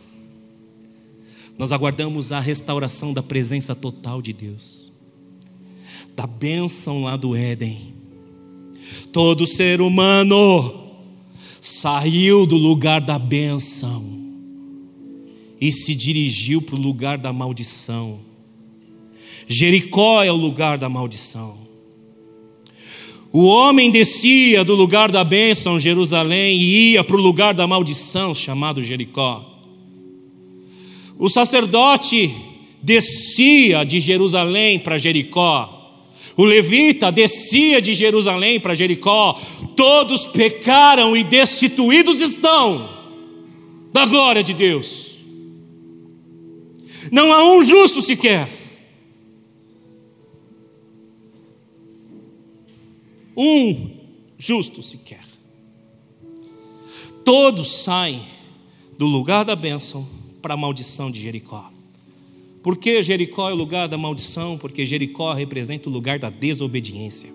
[1.58, 4.92] Nós aguardamos a restauração da presença total de Deus,
[6.14, 7.94] da bênção lá do Éden.
[9.14, 10.92] Todo ser humano
[11.62, 14.25] saiu do lugar da bênção
[15.60, 18.20] e se dirigiu para o lugar da maldição.
[19.48, 21.58] Jericó é o lugar da maldição.
[23.32, 28.34] O homem descia do lugar da bênção, Jerusalém, e ia para o lugar da maldição,
[28.34, 29.46] chamado Jericó.
[31.20, 32.34] O sacerdote
[32.82, 35.72] descia de Jerusalém para Jericó.
[36.38, 39.40] O levita descia de Jerusalém para Jericó.
[39.76, 42.90] Todos pecaram e destituídos estão
[43.92, 45.05] da glória de Deus.
[47.12, 48.50] Não há um justo sequer.
[53.38, 53.92] Um
[54.38, 55.24] justo sequer.
[57.24, 58.22] Todos saem
[58.98, 60.08] do lugar da bênção
[60.42, 61.72] para a maldição de Jericó.
[62.62, 64.58] Por que Jericó é o lugar da maldição?
[64.58, 67.30] Porque Jericó representa o lugar da desobediência.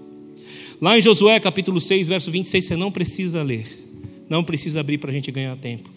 [0.80, 3.66] Lá em Josué capítulo 6, verso 26, você não precisa ler,
[4.28, 5.90] não precisa abrir para a gente ganhar tempo.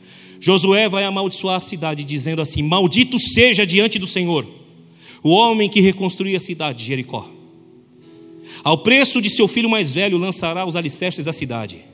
[0.44, 4.46] Josué vai amaldiçoar a cidade, dizendo assim: Maldito seja diante do Senhor
[5.24, 7.32] o homem que reconstruiu a cidade de Jericó.
[8.62, 11.86] Ao preço de seu filho mais velho lançará os alicerces da cidade,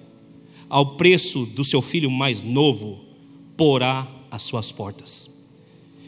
[0.67, 2.99] ao preço do seu filho mais novo
[3.55, 5.29] porá as suas portas.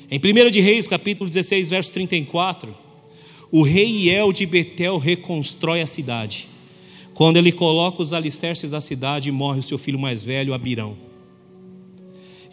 [0.09, 2.75] Em 1 de Reis, capítulo 16, verso 34,
[3.51, 6.47] o rei El de Betel reconstrói a cidade.
[7.13, 11.10] Quando ele coloca os alicerces da cidade, morre o seu filho mais velho, Abirão.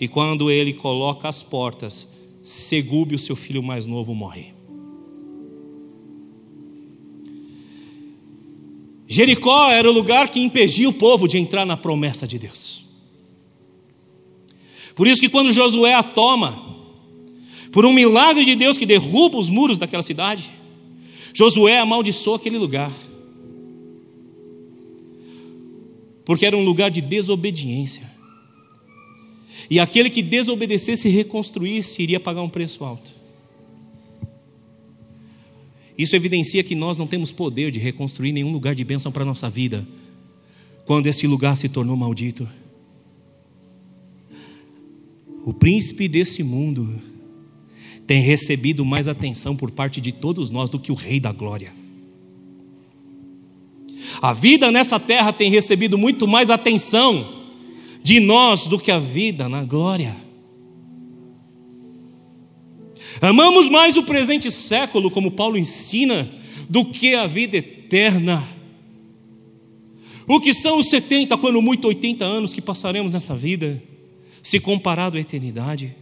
[0.01, 2.09] E quando ele coloca as portas,
[2.42, 4.55] Segube, o seu filho mais novo, morre.
[9.07, 12.84] Jericó era o lugar que impedia o povo de entrar na promessa de Deus.
[14.94, 16.62] Por isso que quando Josué a toma,
[17.72, 20.53] por um milagre de Deus que derruba os muros daquela cidade,
[21.32, 22.92] Josué amaldiçoou aquele lugar.
[26.24, 28.18] Porque era um lugar de desobediência.
[29.71, 33.12] E aquele que desobedecesse e reconstruísse iria pagar um preço alto.
[35.97, 39.27] Isso evidencia que nós não temos poder de reconstruir nenhum lugar de bênção para a
[39.27, 39.87] nossa vida,
[40.87, 42.49] quando esse lugar se tornou maldito.
[45.45, 47.01] O príncipe desse mundo
[48.07, 51.75] tem recebido mais atenção por parte de todos nós do que o Rei da Glória.
[54.23, 57.38] A vida nessa terra tem recebido muito mais atenção
[58.09, 60.17] de nós do que a vida na glória.
[63.21, 66.27] Amamos mais o presente século, como Paulo ensina,
[66.71, 68.49] do que a vida eterna.
[70.27, 73.83] O que são os 70, quando muito 80 anos que passaremos nessa vida,
[74.43, 75.95] se comparado à eternidade?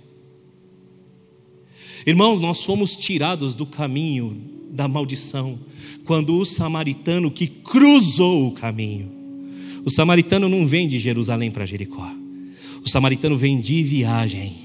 [2.06, 4.40] Irmãos, nós fomos tirados do caminho
[4.70, 5.58] da maldição
[6.04, 9.15] quando o samaritano que cruzou o caminho.
[9.86, 12.10] O samaritano não vem de Jerusalém para Jericó.
[12.84, 14.56] O samaritano vem de viagem,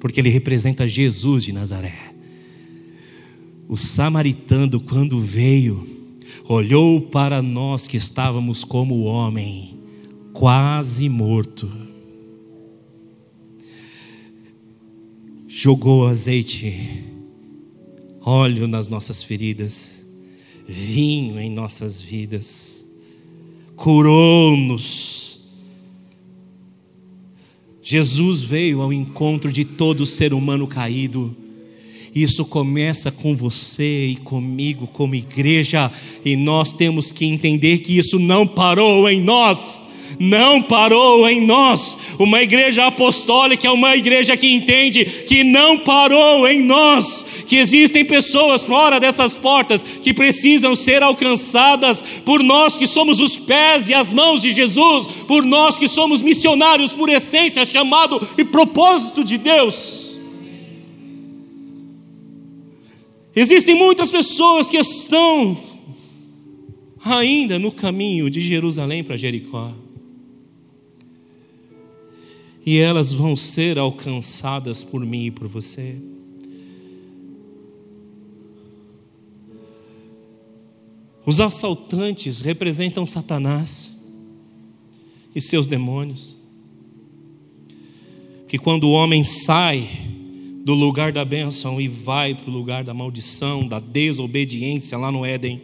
[0.00, 1.94] porque ele representa Jesus de Nazaré.
[3.68, 5.86] O samaritano, quando veio,
[6.48, 9.76] olhou para nós que estávamos como homem,
[10.32, 11.70] quase morto
[15.54, 17.04] jogou azeite,
[18.20, 20.02] óleo nas nossas feridas,
[20.66, 22.81] vinho em nossas vidas,
[23.82, 25.40] curou-nos.
[27.82, 31.34] Jesus veio ao encontro de todo ser humano caído.
[32.14, 35.90] Isso começa com você e comigo, como igreja,
[36.24, 39.82] e nós temos que entender que isso não parou em nós
[40.18, 41.96] não parou em nós.
[42.18, 48.04] Uma igreja apostólica é uma igreja que entende que não parou em nós, que existem
[48.04, 53.94] pessoas fora dessas portas que precisam ser alcançadas por nós que somos os pés e
[53.94, 59.38] as mãos de Jesus, por nós que somos missionários por essência, chamado e propósito de
[59.38, 60.02] Deus.
[63.34, 65.56] Existem muitas pessoas que estão
[67.02, 69.72] ainda no caminho de Jerusalém para Jericó
[72.64, 75.96] e elas vão ser alcançadas por mim e por você.
[81.24, 83.90] Os assaltantes representam Satanás
[85.34, 86.36] e seus demônios.
[88.48, 89.88] Que quando o homem sai
[90.64, 95.24] do lugar da bênção e vai para o lugar da maldição, da desobediência lá no
[95.24, 95.62] Éden,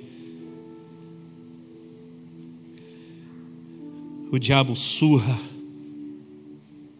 [4.30, 5.38] o diabo surra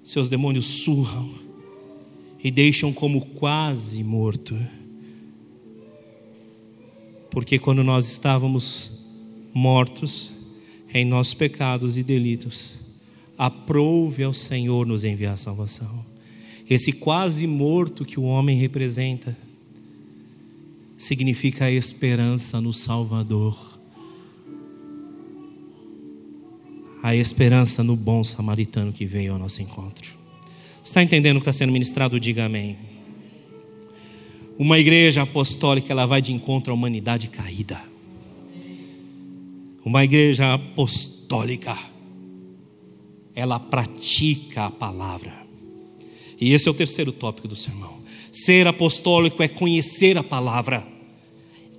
[0.09, 1.35] seus demônios surram
[2.43, 4.59] e deixam como quase morto.
[7.31, 8.91] Porque quando nós estávamos
[9.53, 10.33] mortos
[10.95, 12.73] em nossos pecados e delitos,
[13.37, 16.07] aprouve ao Senhor nos enviar salvação.
[16.71, 19.37] Esse quase morto que o homem representa
[20.97, 23.68] significa a esperança no Salvador.
[27.03, 30.13] A esperança no bom samaritano que veio ao nosso encontro.
[30.83, 32.19] Está entendendo o que está sendo ministrado?
[32.19, 32.77] Diga amém.
[34.59, 37.81] Uma igreja apostólica, ela vai de encontro à humanidade caída.
[39.85, 41.79] Uma igreja apostólica,
[43.35, 45.33] ela pratica a palavra.
[46.41, 47.99] E esse é o terceiro tópico do sermão.
[48.33, 50.87] Ser apostólico é conhecer a palavra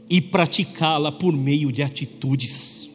[0.09, 2.88] e praticá-la por meio de atitudes.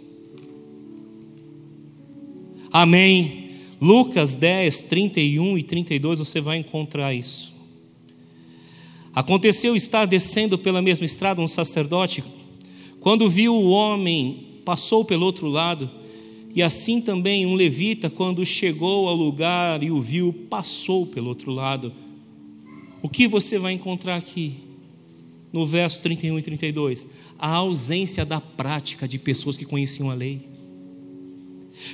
[2.74, 3.50] Amém.
[3.80, 7.54] Lucas 10, 31 e 32, você vai encontrar isso.
[9.14, 12.24] Aconteceu estar descendo pela mesma estrada um sacerdote,
[12.98, 15.88] quando viu o homem, passou pelo outro lado,
[16.52, 21.52] e assim também um levita, quando chegou ao lugar e o viu, passou pelo outro
[21.52, 21.92] lado.
[23.00, 24.54] O que você vai encontrar aqui?
[25.52, 27.06] No verso 31 e 32,
[27.38, 30.53] a ausência da prática de pessoas que conheciam a lei.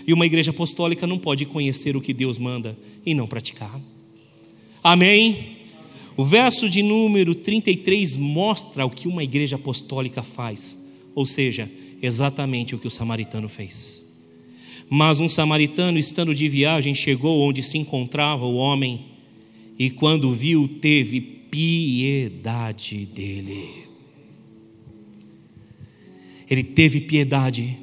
[0.07, 3.81] E uma igreja apostólica não pode conhecer o que Deus manda e não praticar.
[4.83, 5.59] Amém?
[6.17, 10.79] O verso de número 33 mostra o que uma igreja apostólica faz,
[11.15, 11.71] ou seja,
[12.03, 14.05] exatamente o que o samaritano fez.
[14.89, 19.07] Mas um samaritano, estando de viagem, chegou onde se encontrava o homem
[19.79, 23.69] e, quando viu, teve piedade dele.
[26.51, 27.77] Ele teve piedade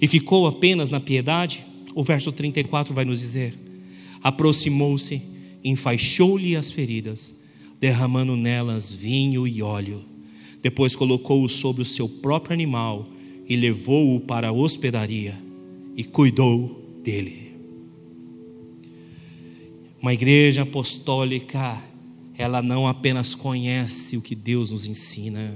[0.00, 1.64] e ficou apenas na piedade.
[1.94, 3.54] O verso 34 vai nos dizer:
[4.22, 5.22] aproximou-se,
[5.62, 7.34] enfaixou-lhe as feridas,
[7.80, 10.02] derramando nelas vinho e óleo.
[10.62, 13.06] Depois colocou-o sobre o seu próprio animal
[13.46, 15.38] e levou-o para a hospedaria
[15.94, 17.52] e cuidou dele.
[20.00, 21.82] Uma igreja apostólica,
[22.36, 25.54] ela não apenas conhece o que Deus nos ensina,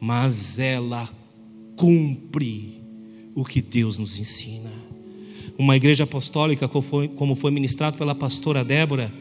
[0.00, 1.08] mas ela
[1.76, 2.75] cumpre
[3.36, 4.72] o que Deus nos ensina.
[5.58, 9.12] Uma igreja apostólica, como foi ministrado pela pastora Débora,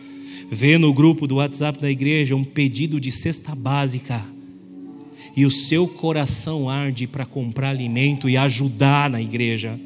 [0.50, 4.24] vê no grupo do WhatsApp da igreja um pedido de cesta básica
[5.36, 9.78] e o seu coração arde para comprar alimento e ajudar na igreja,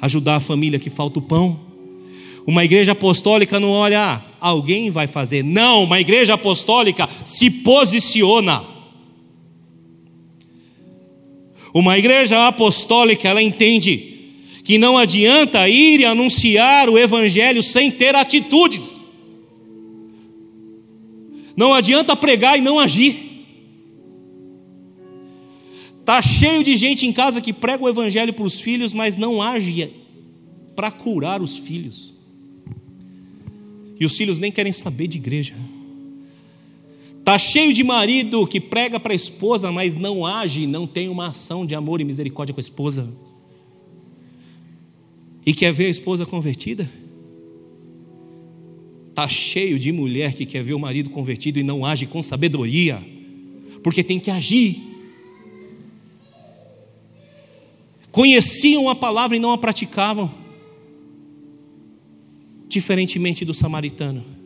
[0.00, 1.60] ajudar a família que falta o pão.
[2.44, 5.44] Uma igreja apostólica não olha, ah, alguém vai fazer.
[5.44, 8.77] Não, uma igreja apostólica se posiciona.
[11.72, 14.16] Uma igreja apostólica, ela entende
[14.64, 18.96] que não adianta ir e anunciar o evangelho sem ter atitudes.
[21.56, 23.28] Não adianta pregar e não agir.
[26.00, 29.42] Está cheio de gente em casa que prega o evangelho para os filhos, mas não
[29.42, 29.90] age
[30.74, 32.14] para curar os filhos.
[33.98, 35.54] E os filhos nem querem saber de igreja.
[37.28, 41.26] Está cheio de marido que prega para a esposa, mas não age, não tem uma
[41.26, 43.06] ação de amor e misericórdia com a esposa.
[45.44, 46.90] E quer ver a esposa convertida?
[49.10, 52.98] Está cheio de mulher que quer ver o marido convertido e não age com sabedoria,
[53.82, 54.88] porque tem que agir.
[58.10, 60.32] conheciam a palavra e não a praticavam,
[62.66, 64.37] diferentemente do samaritano,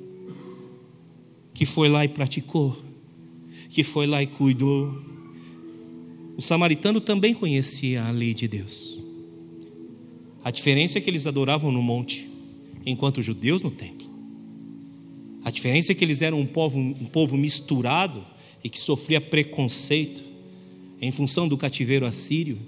[1.55, 2.77] que foi lá e praticou,
[3.69, 4.95] que foi lá e cuidou.
[6.37, 8.99] O samaritano também conhecia a lei de Deus.
[10.45, 12.29] A diferença é que eles adoravam no monte,
[12.85, 14.11] enquanto os judeus no templo.
[15.45, 18.25] A diferença é que eles eram um povo, um povo misturado
[18.63, 20.23] e que sofria preconceito
[21.01, 22.59] em função do cativeiro assírio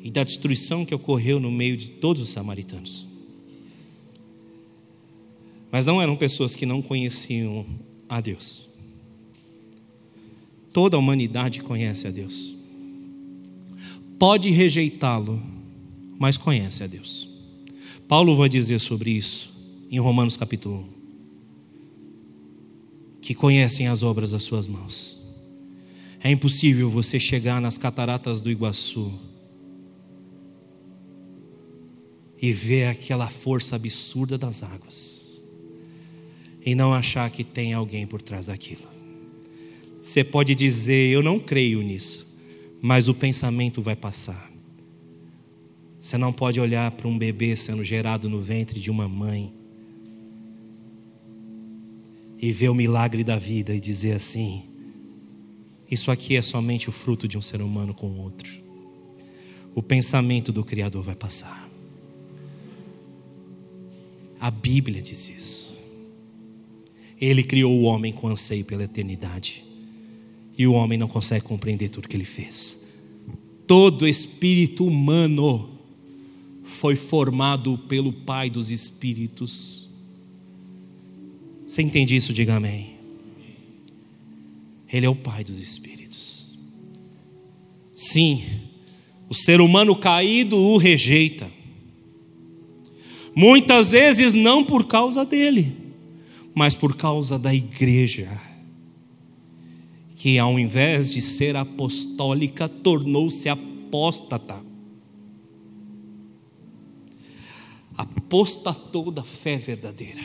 [0.00, 3.07] e da destruição que ocorreu no meio de todos os samaritanos.
[5.70, 7.66] Mas não eram pessoas que não conheciam
[8.08, 8.66] a Deus.
[10.72, 12.54] Toda a humanidade conhece a Deus.
[14.18, 15.42] Pode rejeitá-lo,
[16.18, 17.28] mas conhece a Deus.
[18.06, 19.54] Paulo vai dizer sobre isso
[19.90, 20.98] em Romanos capítulo 1.
[23.20, 25.18] Que conhecem as obras das suas mãos.
[26.20, 29.12] É impossível você chegar nas cataratas do Iguaçu
[32.40, 35.17] e ver aquela força absurda das águas
[36.64, 38.86] e não achar que tem alguém por trás daquilo.
[40.02, 42.26] Você pode dizer, eu não creio nisso,
[42.80, 44.50] mas o pensamento vai passar.
[46.00, 49.52] Você não pode olhar para um bebê sendo gerado no ventre de uma mãe
[52.40, 54.64] e ver o milagre da vida e dizer assim:
[55.90, 58.52] isso aqui é somente o fruto de um ser humano com outro.
[59.74, 61.68] O pensamento do Criador vai passar.
[64.38, 65.67] A Bíblia diz isso.
[67.20, 69.64] Ele criou o homem com anseio pela eternidade.
[70.58, 72.84] e o homem não consegue compreender tudo que ele fez.
[73.64, 75.70] Todo espírito humano
[76.64, 79.88] foi formado pelo Pai dos Espíritos.
[81.64, 82.32] Você entende isso?
[82.32, 82.94] Diga amém.
[84.92, 86.44] Ele é o Pai dos Espíritos.
[87.94, 88.42] Sim,
[89.28, 91.52] o ser humano caído o rejeita.
[93.32, 95.76] Muitas vezes não por causa dele,
[96.58, 98.28] mas por causa da igreja,
[100.16, 104.60] que ao invés de ser apostólica, tornou-se apóstata.
[107.96, 110.20] Apostatou da fé verdadeira,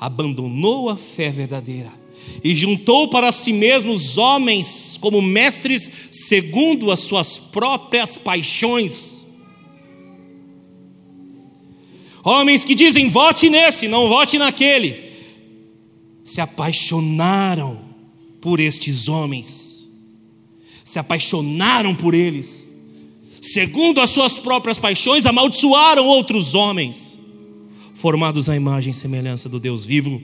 [0.00, 1.92] abandonou a fé verdadeira
[2.42, 9.13] e juntou para si mesmos homens como mestres segundo as suas próprias paixões
[12.24, 15.12] Homens que dizem vote nesse, não vote naquele,
[16.24, 17.78] se apaixonaram
[18.40, 19.86] por estes homens,
[20.82, 22.66] se apaixonaram por eles,
[23.42, 27.18] segundo as suas próprias paixões, amaldiçoaram outros homens,
[27.94, 30.22] formados à imagem e semelhança do Deus vivo,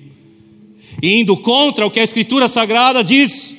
[1.03, 3.55] indo contra o que a Escritura Sagrada diz,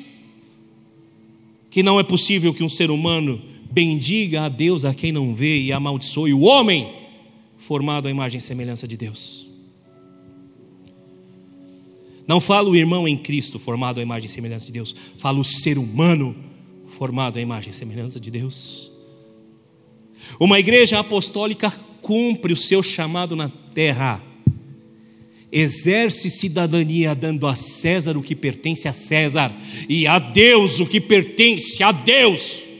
[1.69, 3.39] que não é possível que um ser humano
[3.69, 7.00] bendiga a Deus a quem não vê e amaldiçoe o homem
[7.61, 9.47] formado à imagem e semelhança de Deus.
[12.27, 15.45] Não falo o irmão em Cristo formado à imagem e semelhança de Deus, falo o
[15.45, 16.35] ser humano
[16.89, 18.91] formado à imagem e semelhança de Deus.
[20.39, 24.23] Uma igreja apostólica cumpre o seu chamado na terra,
[25.51, 29.55] exerce cidadania dando a César o que pertence a César
[29.87, 32.70] e a Deus o que pertence a Deus.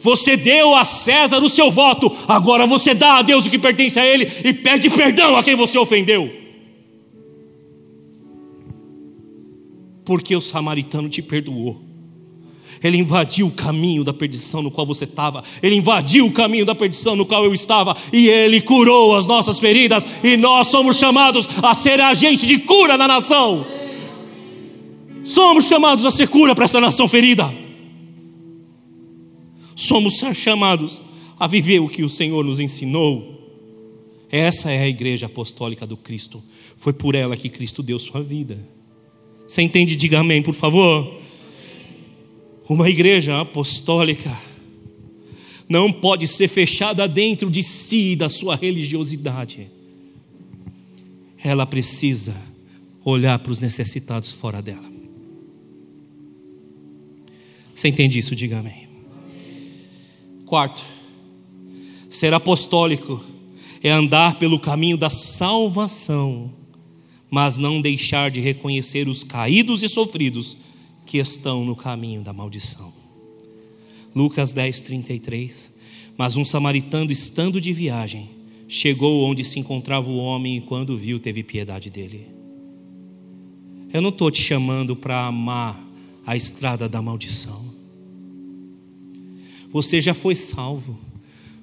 [0.00, 3.98] Você deu a César o seu voto, agora você dá a Deus o que pertence
[3.98, 6.30] a Ele e pede perdão a quem você ofendeu.
[10.04, 11.82] Porque o samaritano te perdoou.
[12.82, 16.76] Ele invadiu o caminho da perdição no qual você estava, ele invadiu o caminho da
[16.76, 21.48] perdição no qual eu estava, e ele curou as nossas feridas, e nós somos chamados
[21.60, 23.66] a ser agente de cura na nação.
[25.24, 27.67] Somos chamados a ser cura para essa nação ferida
[29.78, 31.00] somos chamados
[31.38, 33.36] a viver o que o Senhor nos ensinou.
[34.28, 36.42] Essa é a igreja apostólica do Cristo.
[36.76, 38.58] Foi por ela que Cristo deu sua vida.
[39.46, 39.94] Você entende?
[39.94, 41.20] Diga amém, por favor.
[42.68, 44.36] Uma igreja apostólica
[45.68, 49.70] não pode ser fechada dentro de si da sua religiosidade.
[51.42, 52.34] Ela precisa
[53.04, 54.90] olhar para os necessitados fora dela.
[57.72, 58.34] Você entende isso?
[58.34, 58.87] Diga amém.
[60.48, 60.82] Quarto,
[62.08, 63.22] ser apostólico
[63.82, 66.50] é andar pelo caminho da salvação,
[67.30, 70.56] mas não deixar de reconhecer os caídos e sofridos
[71.04, 72.90] que estão no caminho da maldição.
[74.14, 75.70] Lucas 10, 33.
[76.16, 78.30] Mas um samaritano, estando de viagem,
[78.66, 82.26] chegou onde se encontrava o homem e, quando viu, teve piedade dele.
[83.92, 85.78] Eu não estou te chamando para amar
[86.26, 87.67] a estrada da maldição.
[89.70, 90.98] Você já foi salvo.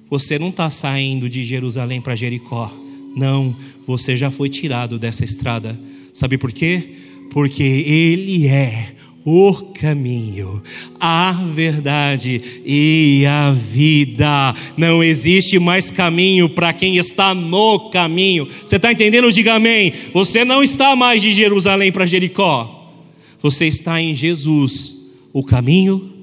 [0.08, 2.72] Você não está saindo de Jerusalém para Jericó.
[3.16, 5.78] Não, você já foi tirado dessa estrada.
[6.12, 6.96] Sabe por quê?
[7.30, 8.94] Porque Ele é
[9.24, 10.62] o caminho,
[11.00, 14.54] a verdade e a vida.
[14.76, 18.46] Não existe mais caminho para quem está no caminho.
[18.64, 19.32] Você está entendendo?
[19.32, 19.92] Diga amém.
[20.14, 22.94] Você não está mais de Jerusalém para Jericó.
[23.42, 24.94] Você está em Jesus,
[25.32, 26.15] o caminho,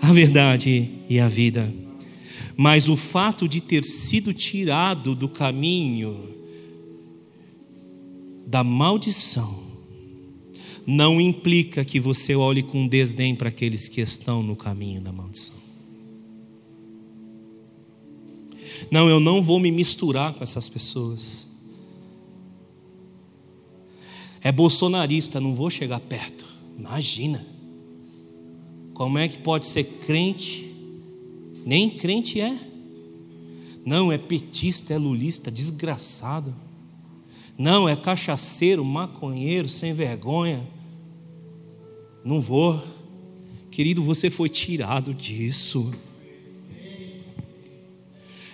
[0.00, 1.72] a verdade e a vida.
[2.56, 6.34] Mas o fato de ter sido tirado do caminho
[8.46, 9.64] da maldição
[10.86, 15.56] não implica que você olhe com desdém para aqueles que estão no caminho da maldição.
[18.90, 21.48] Não, eu não vou me misturar com essas pessoas.
[24.40, 26.46] É bolsonarista, não vou chegar perto.
[26.78, 27.55] Imagina.
[28.96, 30.74] Como é que pode ser crente?
[31.66, 32.58] Nem crente é.
[33.84, 36.56] Não, é petista, é lulista, desgraçado.
[37.58, 40.66] Não, é cachaceiro, maconheiro, sem vergonha.
[42.24, 42.82] Não vou.
[43.70, 45.92] Querido, você foi tirado disso.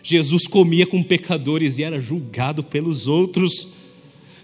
[0.02, 3.68] Jesus comia com pecadores e era julgado pelos outros.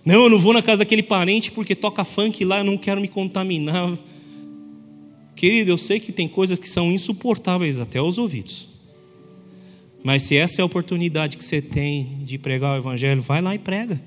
[0.05, 3.01] Não, eu não vou na casa daquele parente porque toca funk lá, eu não quero
[3.01, 3.99] me contaminar.
[5.39, 8.66] Querido, eu sei que tem coisas que são insuportáveis até aos ouvidos.
[10.03, 13.55] Mas se essa é a oportunidade que você tem de pregar o Evangelho, vai lá
[13.55, 14.03] e prega.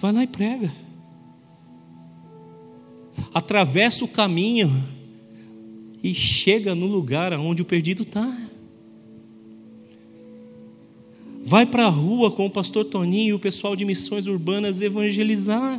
[0.00, 0.72] Vai lá e prega.
[3.34, 4.72] atravessa o caminho
[6.02, 8.34] e chega no lugar onde o perdido está.
[11.44, 15.78] Vai para a rua com o pastor Toninho e o pessoal de missões urbanas evangelizar.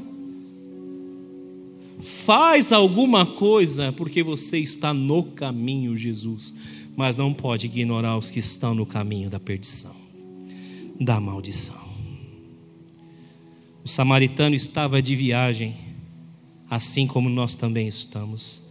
[2.26, 6.54] Faz alguma coisa, porque você está no caminho, Jesus,
[6.96, 9.96] mas não pode ignorar os que estão no caminho da perdição,
[11.00, 11.88] da maldição.
[13.84, 15.76] O samaritano estava de viagem,
[16.70, 18.62] assim como nós também estamos,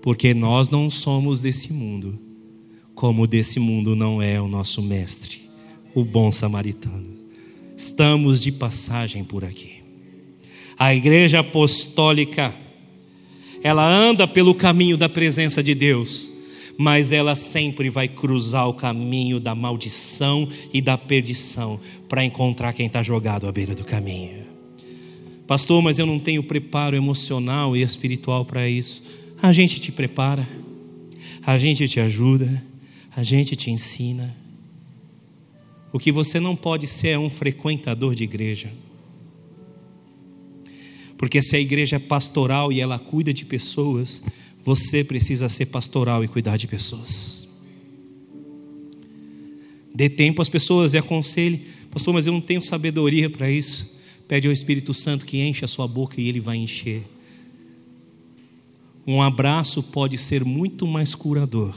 [0.00, 2.18] porque nós não somos desse mundo,
[2.94, 5.42] como desse mundo não é o nosso mestre
[5.94, 7.06] o bom samaritano.
[7.76, 9.82] Estamos de passagem por aqui.
[10.78, 12.54] A igreja apostólica,
[13.62, 16.32] ela anda pelo caminho da presença de Deus,
[16.76, 22.86] mas ela sempre vai cruzar o caminho da maldição e da perdição para encontrar quem
[22.86, 24.42] está jogado à beira do caminho.
[25.46, 29.02] Pastor, mas eu não tenho preparo emocional e espiritual para isso.
[29.40, 30.48] A gente te prepara,
[31.44, 32.62] a gente te ajuda,
[33.14, 34.34] a gente te ensina.
[35.92, 38.70] O que você não pode ser é um frequentador de igreja.
[41.22, 44.20] Porque se a igreja é pastoral e ela cuida de pessoas,
[44.64, 47.48] você precisa ser pastoral e cuidar de pessoas.
[49.94, 53.88] Dê tempo às pessoas e aconselhe, pastor, mas eu não tenho sabedoria para isso.
[54.26, 57.04] Pede ao Espírito Santo que enche a sua boca e ele vai encher.
[59.06, 61.76] Um abraço pode ser muito mais curador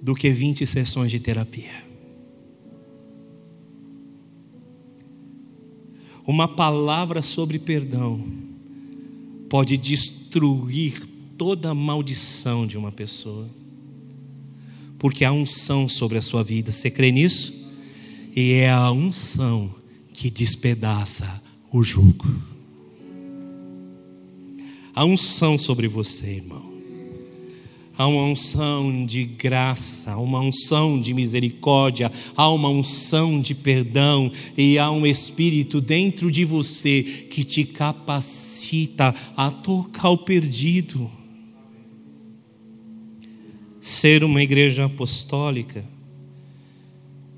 [0.00, 1.89] do que 20 sessões de terapia.
[6.30, 8.24] Uma palavra sobre perdão
[9.48, 11.04] pode destruir
[11.36, 13.50] toda a maldição de uma pessoa,
[14.96, 16.70] porque há unção sobre a sua vida.
[16.70, 17.52] Você crê nisso?
[18.36, 19.74] E é a unção
[20.12, 22.32] que despedaça o jugo.
[24.94, 26.69] A unção sobre você, irmão
[28.00, 34.32] há uma unção de graça, há uma unção de misericórdia, há uma unção de perdão
[34.56, 41.10] e há um espírito dentro de você que te capacita a tocar o perdido.
[43.82, 45.84] Ser uma igreja apostólica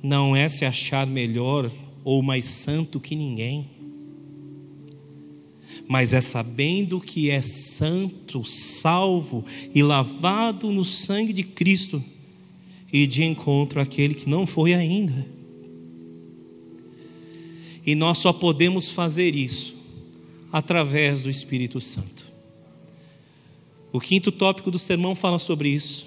[0.00, 1.72] não é se achar melhor
[2.04, 3.68] ou mais santo que ninguém
[5.88, 12.02] mas é sabendo que é santo, salvo e lavado no sangue de Cristo,
[12.92, 15.26] e de encontro àquele que não foi ainda.
[17.84, 19.74] E nós só podemos fazer isso
[20.52, 22.30] através do Espírito Santo.
[23.90, 26.06] O quinto tópico do sermão fala sobre isso.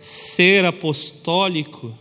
[0.00, 1.96] Ser apostólico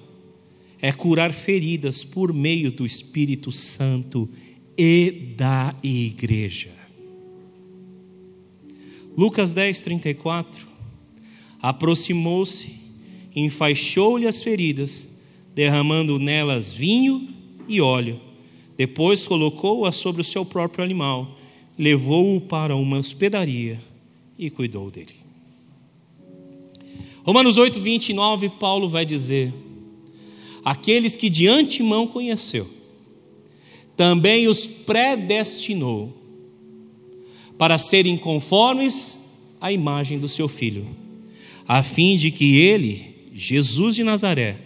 [0.81, 4.29] é curar feridas por meio do Espírito Santo
[4.77, 6.71] e da igreja.
[9.17, 10.67] Lucas 10, 34.
[11.61, 12.75] Aproximou-se,
[13.35, 15.07] enfaixou-lhe as feridas,
[15.53, 17.29] derramando nelas vinho
[17.67, 18.19] e óleo.
[18.75, 21.37] Depois colocou-a sobre o seu próprio animal,
[21.77, 23.79] levou-o para uma hospedaria
[24.37, 25.13] e cuidou dele.
[27.23, 29.53] Romanos 8, 29, Paulo vai dizer:
[30.65, 32.69] Aqueles que de antemão conheceu,
[33.95, 36.15] também os predestinou
[37.57, 39.17] para serem conformes
[39.61, 40.87] à imagem do seu filho,
[41.67, 44.57] a fim de que ele, Jesus de Nazaré,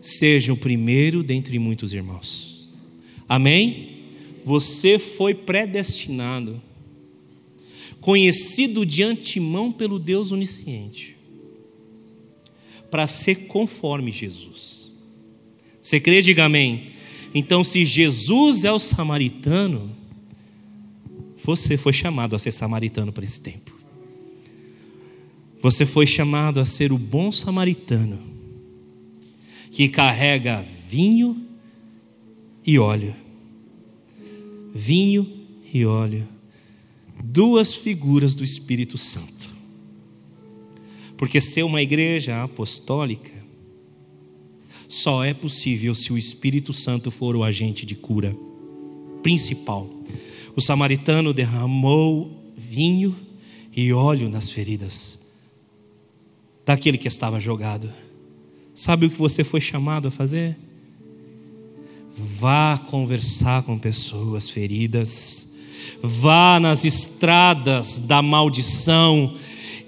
[0.00, 2.68] seja o primeiro dentre muitos irmãos.
[3.28, 3.98] Amém?
[4.44, 6.62] Você foi predestinado,
[8.00, 11.16] conhecido de antemão pelo Deus onisciente,
[12.90, 14.90] para ser conforme Jesus.
[15.82, 16.22] Você crê?
[16.22, 16.97] Diga amém.
[17.34, 19.94] Então, se Jesus é o samaritano,
[21.44, 23.76] você foi chamado a ser samaritano para esse tempo.
[25.62, 28.18] Você foi chamado a ser o bom samaritano
[29.70, 31.46] que carrega vinho
[32.66, 33.14] e óleo.
[34.74, 36.28] Vinho e óleo.
[37.22, 39.50] Duas figuras do Espírito Santo.
[41.16, 43.37] Porque ser uma igreja apostólica
[44.88, 48.34] só é possível se o Espírito Santo for o agente de cura
[49.22, 49.88] principal.
[50.56, 53.14] O samaritano derramou vinho
[53.76, 55.18] e óleo nas feridas
[56.68, 57.90] daquele que estava jogado.
[58.74, 60.54] Sabe o que você foi chamado a fazer?
[62.14, 65.48] Vá conversar com pessoas feridas,
[66.02, 69.34] vá nas estradas da maldição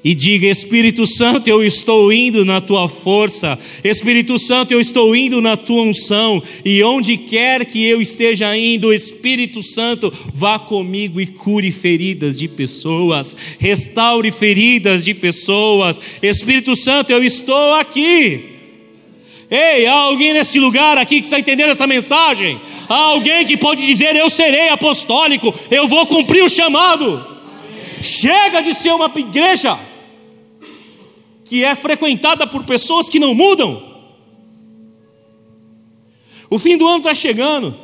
[0.03, 5.41] e diga: Espírito Santo, eu estou indo na tua força, Espírito Santo, eu estou indo
[5.41, 11.27] na tua unção, e onde quer que eu esteja indo, Espírito Santo, vá comigo e
[11.27, 18.47] cure feridas de pessoas, restaure feridas de pessoas, Espírito Santo, eu estou aqui.
[19.51, 22.61] Ei, há alguém nesse lugar aqui que está entendendo essa mensagem?
[22.89, 27.27] Há alguém que pode dizer: Eu serei apostólico, eu vou cumprir o chamado.
[28.01, 29.77] Chega de ser uma igreja
[31.51, 33.83] que é frequentada por pessoas que não mudam.
[36.49, 37.77] O fim do ano está chegando.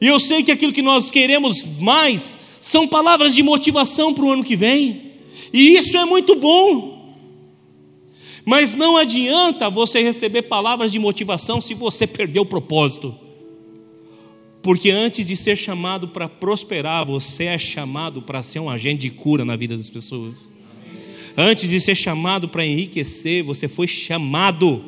[0.00, 4.30] E eu sei que aquilo que nós queremos mais são palavras de motivação para o
[4.30, 5.12] ano que vem.
[5.52, 7.14] E isso é muito bom.
[8.46, 13.14] Mas não adianta você receber palavras de motivação se você perdeu o propósito.
[14.62, 19.10] Porque antes de ser chamado para prosperar, você é chamado para ser um agente de
[19.10, 20.50] cura na vida das pessoas.
[21.36, 24.82] Antes de ser chamado para enriquecer, você foi chamado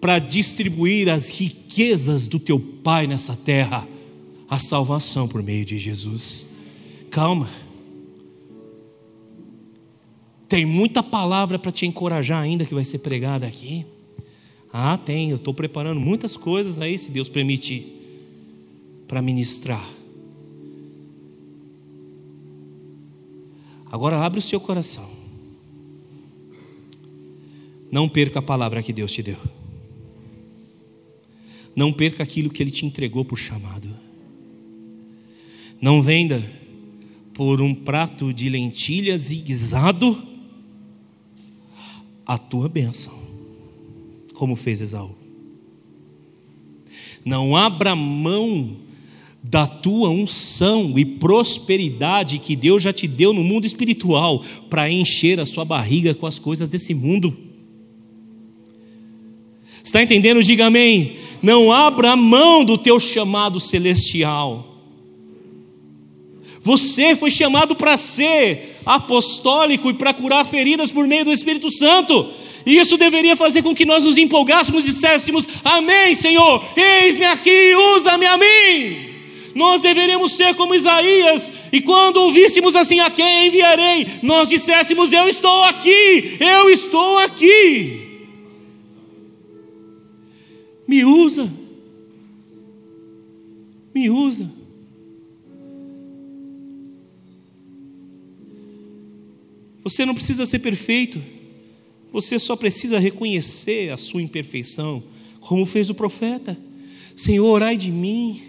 [0.00, 3.86] para distribuir as riquezas do teu Pai nessa terra,
[4.48, 6.46] a salvação por meio de Jesus.
[7.10, 7.50] Calma.
[10.48, 13.84] Tem muita palavra para te encorajar ainda que vai ser pregada aqui.
[14.72, 17.86] Ah, tem, eu estou preparando muitas coisas aí, se Deus permitir,
[19.06, 19.97] para ministrar.
[23.90, 25.08] Agora abre o seu coração.
[27.90, 29.38] Não perca a palavra que Deus te deu.
[31.74, 33.88] Não perca aquilo que Ele te entregou por chamado.
[35.80, 36.44] Não venda
[37.32, 40.20] por um prato de lentilhas e guisado
[42.26, 43.16] a tua bênção,
[44.34, 45.14] como fez Esaú.
[47.24, 48.76] Não abra mão
[49.42, 55.38] da tua unção e prosperidade que Deus já te deu no mundo espiritual para encher
[55.40, 57.36] a sua barriga com as coisas desse mundo.
[59.82, 60.42] Está entendendo?
[60.42, 61.16] Diga amém.
[61.40, 64.66] Não abra mão do teu chamado celestial.
[66.60, 72.28] Você foi chamado para ser apostólico e para curar feridas por meio do Espírito Santo.
[72.66, 77.74] E isso deveria fazer com que nós nos empolgássemos e disséssemos: Amém, Senhor, eis-me aqui,
[77.96, 79.07] usa-me a mim.
[79.54, 84.06] Nós deveríamos ser como Isaías, e quando ouvíssemos assim: A quem enviarei?
[84.22, 88.08] Nós disséssemos: Eu estou aqui, eu estou aqui.
[90.86, 91.52] Me usa,
[93.94, 94.50] me usa.
[99.84, 101.22] Você não precisa ser perfeito,
[102.12, 105.02] você só precisa reconhecer a sua imperfeição,
[105.40, 106.58] como fez o profeta.
[107.16, 108.47] Senhor, orai de mim.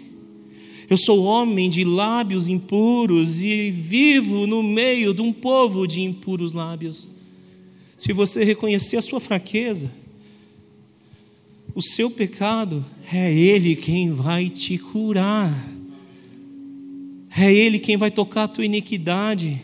[0.90, 6.52] Eu sou homem de lábios impuros e vivo no meio de um povo de impuros
[6.52, 7.08] lábios.
[7.96, 9.88] Se você reconhecer a sua fraqueza,
[11.76, 15.72] o seu pecado, é Ele quem vai te curar,
[17.36, 19.62] é Ele quem vai tocar a tua iniquidade.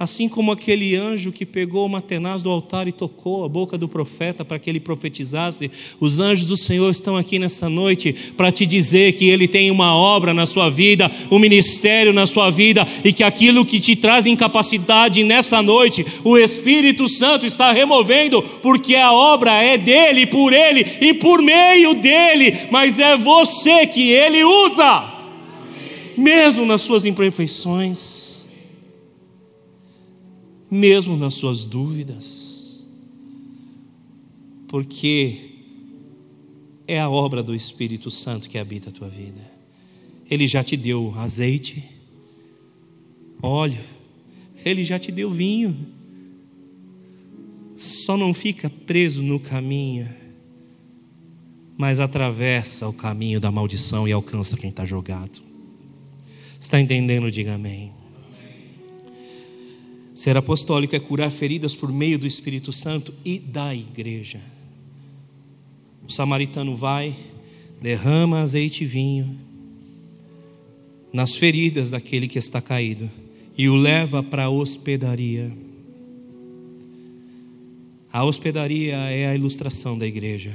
[0.00, 3.86] Assim como aquele anjo que pegou uma tenaz do altar e tocou a boca do
[3.86, 5.70] profeta para que ele profetizasse,
[6.00, 9.94] os anjos do Senhor estão aqui nessa noite para te dizer que ele tem uma
[9.94, 14.24] obra na sua vida, um ministério na sua vida e que aquilo que te traz
[14.24, 20.80] incapacidade nessa noite, o Espírito Santo está removendo, porque a obra é dele, por ele
[21.02, 25.04] e por meio dele, mas é você que ele usa,
[26.16, 28.19] mesmo nas suas imperfeições
[30.70, 32.80] mesmo nas suas dúvidas,
[34.68, 35.50] porque
[36.86, 39.40] é a obra do Espírito Santo que habita a tua vida.
[40.30, 41.84] Ele já te deu azeite,
[43.42, 43.82] óleo,
[44.64, 45.76] ele já te deu vinho.
[47.76, 50.08] Só não fica preso no caminho,
[51.76, 55.40] mas atravessa o caminho da maldição e alcança quem está jogado.
[56.60, 57.30] Está entendendo?
[57.30, 57.99] Diga amém.
[60.14, 64.40] Ser apostólico é curar feridas por meio do Espírito Santo e da igreja.
[66.06, 67.14] O samaritano vai,
[67.80, 69.38] derrama azeite e vinho
[71.12, 73.10] nas feridas daquele que está caído
[73.56, 75.52] e o leva para a hospedaria.
[78.12, 80.54] A hospedaria é a ilustração da igreja.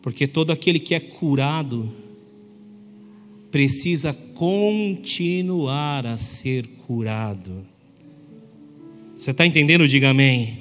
[0.00, 1.92] Porque todo aquele que é curado
[3.52, 7.64] precisa continuar a ser curado.
[9.14, 9.86] Você está entendendo?
[9.86, 10.60] Diga amém.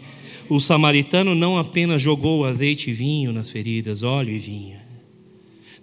[0.50, 4.78] O samaritano não apenas jogou azeite e vinho nas feridas, óleo e vinho.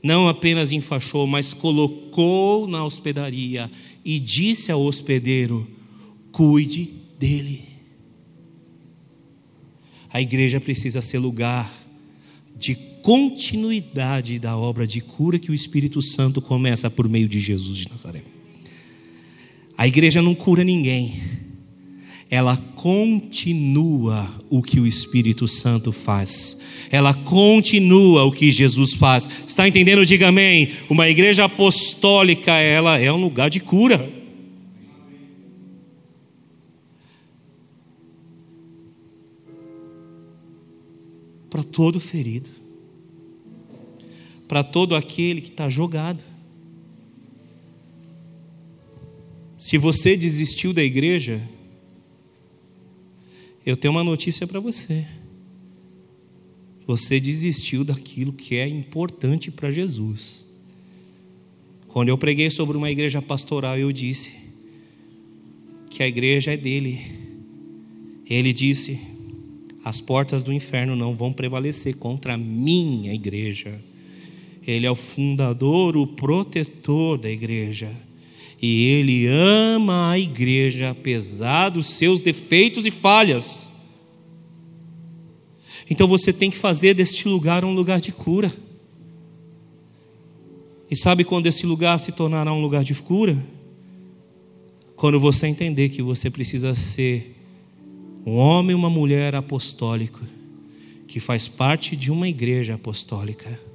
[0.03, 3.71] Não apenas enfaixou, mas colocou na hospedaria
[4.05, 5.67] e disse ao hospedeiro:
[6.31, 7.63] cuide dele.
[10.11, 11.73] A igreja precisa ser lugar
[12.57, 17.79] de continuidade da obra de cura que o Espírito Santo começa por meio de Jesus
[17.79, 18.23] de Nazaré.
[19.79, 21.23] A igreja não cura ninguém,
[22.29, 26.59] ela continua o que o Espírito Santo faz,
[26.91, 29.27] ela continua o que Jesus faz.
[29.47, 30.05] Está entendendo?
[30.05, 30.69] Diga amém.
[30.91, 34.13] Uma igreja apostólica, ela é um lugar de cura.
[41.49, 42.68] Para todo ferido,
[44.49, 46.25] para todo aquele que está jogado.
[49.59, 51.47] Se você desistiu da igreja,
[53.67, 55.07] eu tenho uma notícia para você.
[56.87, 60.47] Você desistiu daquilo que é importante para Jesus.
[61.89, 64.33] Quando eu preguei sobre uma igreja pastoral, eu disse
[65.91, 67.01] que a igreja é dele.
[68.25, 68.99] Ele disse:
[69.85, 73.81] as portas do inferno não vão prevalecer contra a minha igreja.
[74.71, 77.91] Ele é o fundador, o protetor da igreja.
[78.61, 83.67] E ele ama a igreja, apesar dos seus defeitos e falhas.
[85.89, 88.53] Então você tem que fazer deste lugar um lugar de cura.
[90.91, 93.43] E sabe quando esse lugar se tornará um lugar de cura?
[94.97, 97.37] Quando você entender que você precisa ser
[98.27, 100.21] um homem e uma mulher apostólico,
[101.07, 103.68] que faz parte de uma igreja apostólica.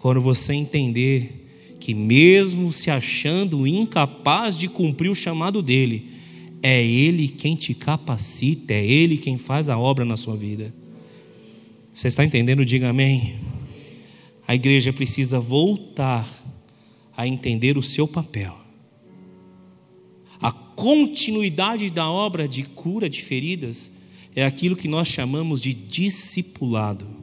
[0.00, 6.10] Quando você entender que, mesmo se achando incapaz de cumprir o chamado dele,
[6.62, 10.74] é Ele quem te capacita, é Ele quem faz a obra na sua vida.
[11.92, 12.64] Você está entendendo?
[12.64, 13.36] Diga amém.
[14.46, 16.28] A igreja precisa voltar
[17.16, 18.56] a entender o seu papel.
[20.40, 23.90] A continuidade da obra de cura de feridas
[24.34, 27.17] é aquilo que nós chamamos de discipulado.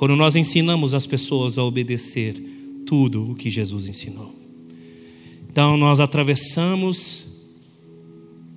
[0.00, 2.34] Quando nós ensinamos as pessoas a obedecer
[2.86, 4.34] tudo o que Jesus ensinou.
[5.46, 7.26] Então nós atravessamos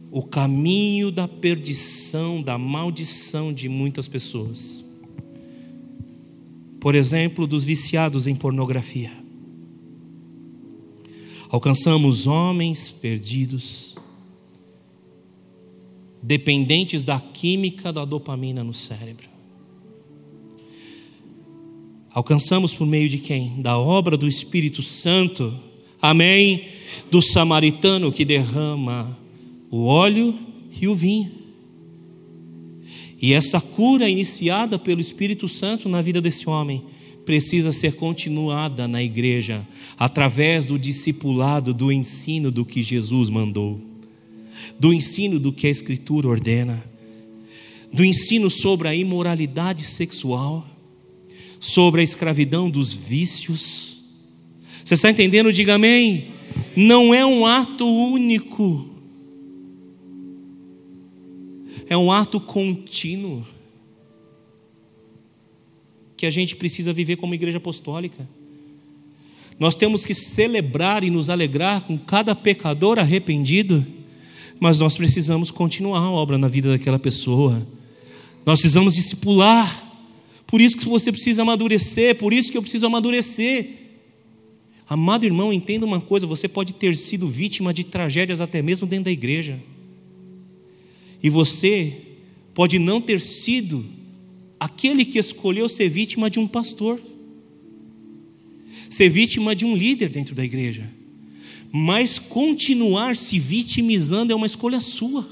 [0.10, 4.86] o caminho da perdição, da maldição de muitas pessoas.
[6.80, 9.12] Por exemplo, dos viciados em pornografia.
[11.50, 13.98] Alcançamos homens perdidos,
[16.22, 19.33] dependentes da química da dopamina no cérebro.
[22.14, 23.54] Alcançamos por meio de quem?
[23.62, 25.54] Da obra do Espírito Santo.
[26.00, 26.66] Amém?
[27.10, 29.18] Do samaritano que derrama
[29.72, 30.38] o óleo
[30.80, 31.32] e o vinho.
[33.20, 36.84] E essa cura iniciada pelo Espírito Santo na vida desse homem
[37.26, 39.66] precisa ser continuada na igreja
[39.98, 43.80] através do discipulado, do ensino do que Jesus mandou,
[44.78, 46.84] do ensino do que a Escritura ordena,
[47.92, 50.73] do ensino sobre a imoralidade sexual
[51.64, 54.04] sobre a escravidão dos vícios.
[54.84, 55.54] Você está entendendo?
[55.54, 56.28] Diga amém.
[56.76, 58.90] Não é um ato único,
[61.88, 63.46] é um ato contínuo
[66.18, 68.28] que a gente precisa viver como igreja apostólica.
[69.58, 73.86] Nós temos que celebrar e nos alegrar com cada pecador arrependido,
[74.60, 77.66] mas nós precisamos continuar a obra na vida daquela pessoa.
[78.46, 79.93] Nós precisamos discipular
[80.54, 83.70] por isso que você precisa amadurecer, por isso que eu preciso amadurecer.
[84.88, 89.06] Amado irmão, entenda uma coisa: você pode ter sido vítima de tragédias até mesmo dentro
[89.06, 89.60] da igreja.
[91.24, 92.02] E você
[92.54, 93.84] pode não ter sido
[94.60, 97.02] aquele que escolheu ser vítima de um pastor,
[98.92, 100.88] ser vítima de um líder dentro da igreja.
[101.72, 105.28] Mas continuar se vitimizando é uma escolha sua.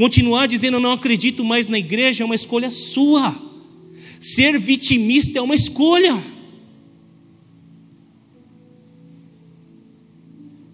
[0.00, 3.38] Continuar dizendo eu não acredito mais na igreja é uma escolha sua.
[4.18, 6.18] Ser vitimista é uma escolha.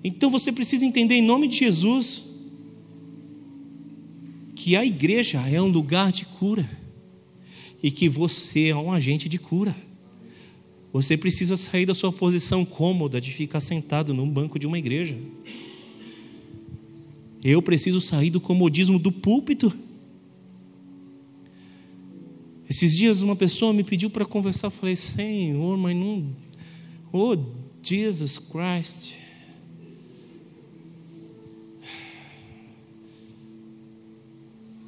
[0.04, 2.22] Então você precisa entender em nome de Jesus
[4.54, 6.70] que a igreja é um lugar de cura
[7.82, 9.74] e que você é um agente de cura.
[10.92, 15.18] Você precisa sair da sua posição cômoda de ficar sentado num banco de uma igreja.
[17.48, 19.72] Eu preciso sair do comodismo do púlpito.
[22.68, 26.26] Esses dias uma pessoa me pediu para conversar, eu falei, Senhor, mas não.
[27.12, 27.36] Oh,
[27.80, 29.14] Jesus Christ.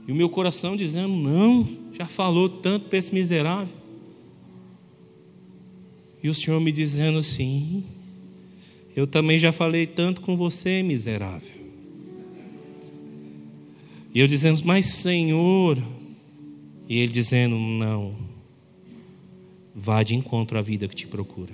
[0.08, 3.76] E o meu coração dizendo, não, já falou tanto para esse miserável.
[6.20, 7.84] E o Senhor me dizendo assim,
[8.96, 11.57] Eu também já falei tanto com você, miserável.
[14.14, 15.82] E eu dizendo, mas Senhor.
[16.88, 18.16] E ele dizendo, não.
[19.74, 21.52] Vá de encontro à vida que te procura.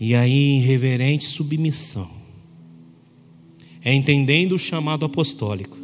[0.00, 2.10] E aí, em reverente submissão,
[3.84, 5.76] é entendendo o chamado apostólico,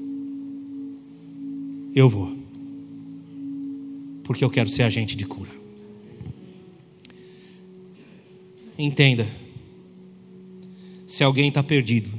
[1.94, 2.34] eu vou,
[4.22, 5.50] porque eu quero ser agente de cura.
[8.78, 9.26] Entenda,
[11.06, 12.10] se alguém está perdido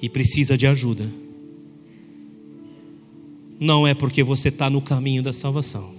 [0.00, 1.10] e precisa de ajuda,
[3.58, 5.94] não é porque você está no caminho da salvação,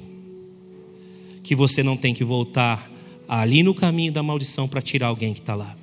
[1.43, 2.91] que você não tem que voltar
[3.27, 5.75] ali no caminho da maldição para tirar alguém que está lá.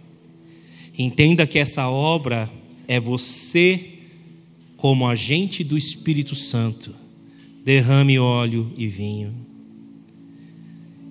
[0.96, 2.50] Entenda que essa obra
[2.86, 3.92] é você,
[4.76, 6.94] como agente do Espírito Santo,
[7.64, 9.34] derrame óleo e vinho.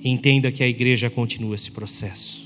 [0.04, 2.44] Entenda que a igreja continua esse processo.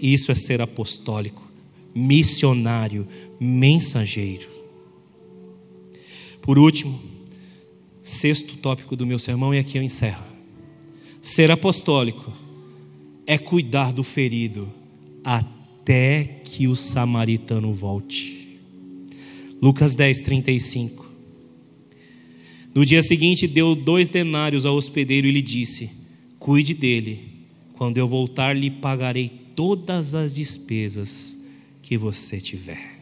[0.00, 1.49] Isso é ser apostólico,
[1.94, 3.06] missionário,
[3.38, 4.48] mensageiro.
[6.42, 7.00] Por último,
[8.02, 10.24] sexto tópico do meu sermão, e aqui eu encerro.
[11.22, 12.32] Ser apostólico
[13.26, 14.72] é cuidar do ferido
[15.22, 18.58] até que o samaritano volte.
[19.60, 21.10] Lucas 10, 35.
[22.74, 25.90] No dia seguinte, deu dois denários ao hospedeiro e lhe disse:
[26.38, 27.20] Cuide dele,
[27.74, 31.39] quando eu voltar, lhe pagarei todas as despesas
[31.90, 33.00] que você tiver.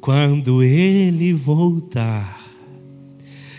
[0.00, 2.54] Quando ele voltar,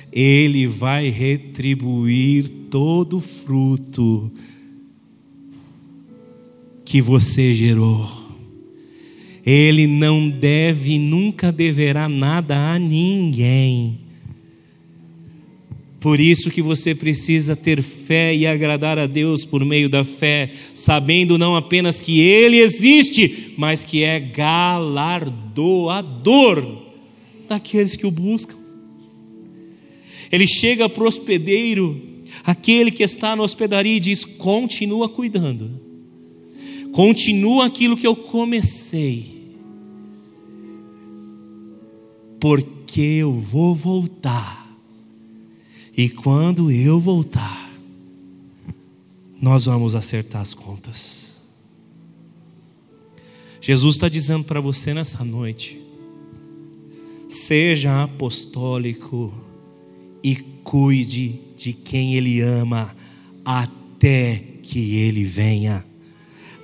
[0.10, 4.32] ele vai retribuir todo fruto
[6.86, 8.10] que você gerou.
[9.46, 14.00] Ele não deve, nunca deverá nada a ninguém.
[16.06, 20.52] Por isso que você precisa ter fé e agradar a Deus por meio da fé,
[20.76, 25.34] sabendo não apenas que Ele existe, mas que é galardoador
[27.50, 28.56] daqueles que o buscam.
[30.32, 32.00] Ele chega para o hospedeiro,
[32.44, 35.72] aquele que está na hospedaria, e diz: continua cuidando,
[36.92, 39.56] continua aquilo que eu comecei,
[42.40, 44.65] porque eu vou voltar,
[45.98, 47.72] e quando eu voltar,
[49.42, 51.36] nós vamos acertar as contas.
[53.62, 55.82] Jesus está dizendo para você nessa noite:
[57.30, 59.34] seja apostólico
[60.24, 62.96] e cuide de quem Ele ama
[63.44, 65.86] até que Ele venha.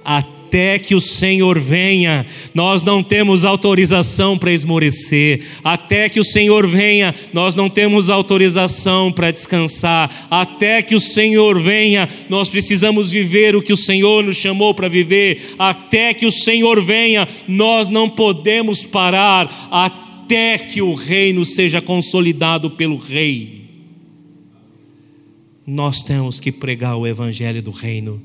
[0.04, 0.41] Até
[0.80, 5.44] que o Senhor venha, nós não temos autorização para esmorecer.
[5.64, 10.28] Até que o Senhor venha, nós não temos autorização para descansar.
[10.30, 14.88] Até que o Senhor venha, nós precisamos viver o que o Senhor nos chamou para
[14.88, 15.56] viver.
[15.58, 19.70] Até que o Senhor venha, nós não podemos parar.
[19.72, 20.02] Até
[20.32, 23.66] até que o reino seja consolidado pelo rei.
[25.68, 28.22] Nós temos que pregar o evangelho do reino,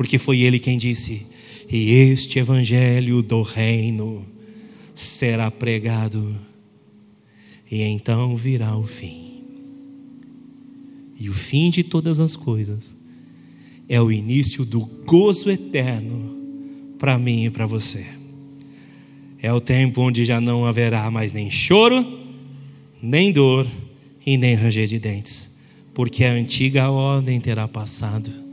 [0.00, 1.26] porque foi ele quem disse:
[1.70, 4.24] "E este evangelho do reino
[4.94, 6.34] será pregado,
[7.70, 9.42] e então virá o fim".
[11.20, 12.96] E o fim de todas as coisas
[13.90, 16.34] é o início do gozo eterno
[16.98, 18.06] para mim e para você.
[19.38, 22.02] É o tempo onde já não haverá mais nem choro,
[23.02, 23.66] nem dor
[24.24, 25.50] e nem ranger de dentes,
[25.92, 28.48] porque a antiga ordem terá passado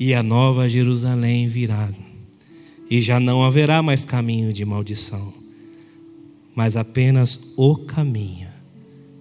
[0.00, 1.92] e a nova Jerusalém virá,
[2.88, 5.34] e já não haverá mais caminho de maldição,
[6.54, 8.48] mas apenas o caminho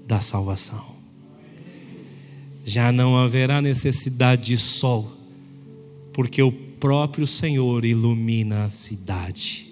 [0.07, 0.97] da salvação.
[2.65, 5.11] Já não haverá necessidade de sol,
[6.13, 9.69] porque o próprio Senhor ilumina a cidade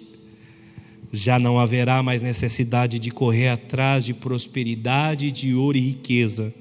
[1.12, 6.54] já não haverá mais necessidade de correr atrás de prosperidade, de ouro e riqueza,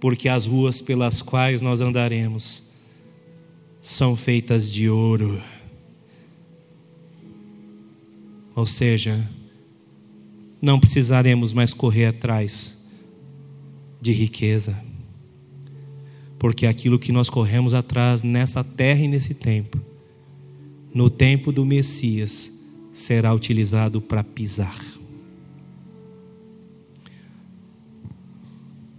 [0.00, 2.71] porque as ruas pelas quais nós andaremos
[3.82, 5.42] são feitas de ouro.
[8.54, 9.28] Ou seja,
[10.60, 12.78] não precisaremos mais correr atrás
[14.00, 14.80] de riqueza,
[16.38, 19.80] porque aquilo que nós corremos atrás nessa terra e nesse tempo,
[20.94, 22.52] no tempo do Messias,
[22.92, 24.80] será utilizado para pisar.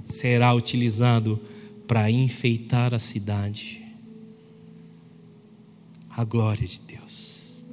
[0.04, 1.40] Será utilizado
[1.88, 3.83] para enfeitar a cidade.
[6.16, 7.66] A glória de Deus.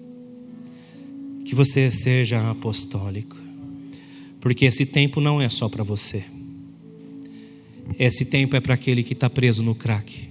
[1.45, 3.37] Que você seja apostólico,
[4.41, 6.25] porque esse tempo não é só para você.
[7.99, 10.31] Esse tempo é para aquele que está preso no crack,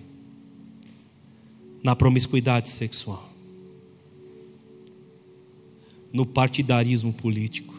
[1.83, 3.31] na promiscuidade sexual,
[6.11, 7.75] no partidarismo político,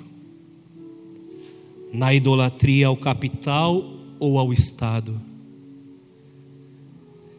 [1.92, 5.20] na idolatria ao capital ou ao Estado.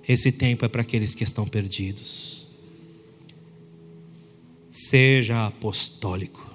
[0.06, 2.41] Esse tempo é para aqueles que estão perdidos.
[4.72, 6.50] Seja apostólico,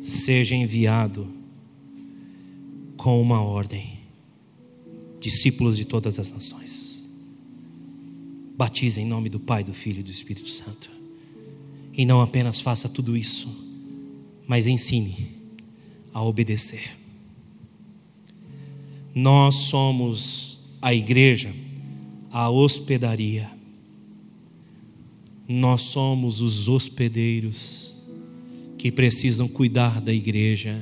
[0.00, 1.28] seja enviado
[2.96, 3.98] com uma ordem:
[5.18, 7.02] discípulos de todas as nações.
[8.56, 10.88] Batize em nome do Pai, do Filho e do Espírito Santo.
[11.92, 13.48] E não apenas faça tudo isso,
[14.46, 15.36] mas ensine
[16.14, 16.96] a obedecer.
[19.12, 21.52] Nós somos a igreja,
[22.30, 23.50] a hospedaria.
[25.48, 27.94] Nós somos os hospedeiros
[28.78, 30.80] que precisam cuidar da igreja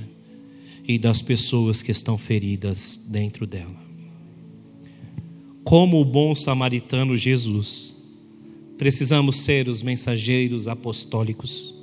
[0.86, 3.80] e das pessoas que estão feridas dentro dela.
[5.62, 7.94] Como o bom samaritano Jesus,
[8.78, 11.74] precisamos ser os mensageiros apostólicos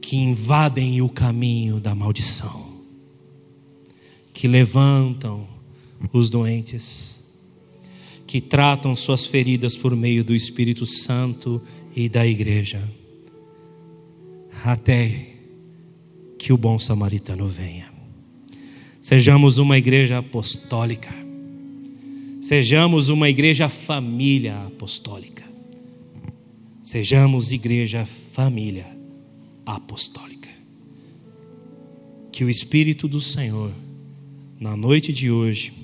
[0.00, 2.72] que invadem o caminho da maldição,
[4.32, 5.46] que levantam
[6.12, 7.13] os doentes,
[8.34, 11.62] que tratam suas feridas por meio do Espírito Santo
[11.94, 12.82] e da igreja,
[14.64, 15.26] até
[16.36, 17.92] que o bom samaritano venha.
[19.00, 21.14] Sejamos uma igreja apostólica,
[22.42, 25.44] sejamos uma igreja família apostólica,
[26.82, 28.88] sejamos igreja família
[29.64, 30.50] apostólica.
[32.32, 33.70] Que o Espírito do Senhor,
[34.58, 35.83] na noite de hoje,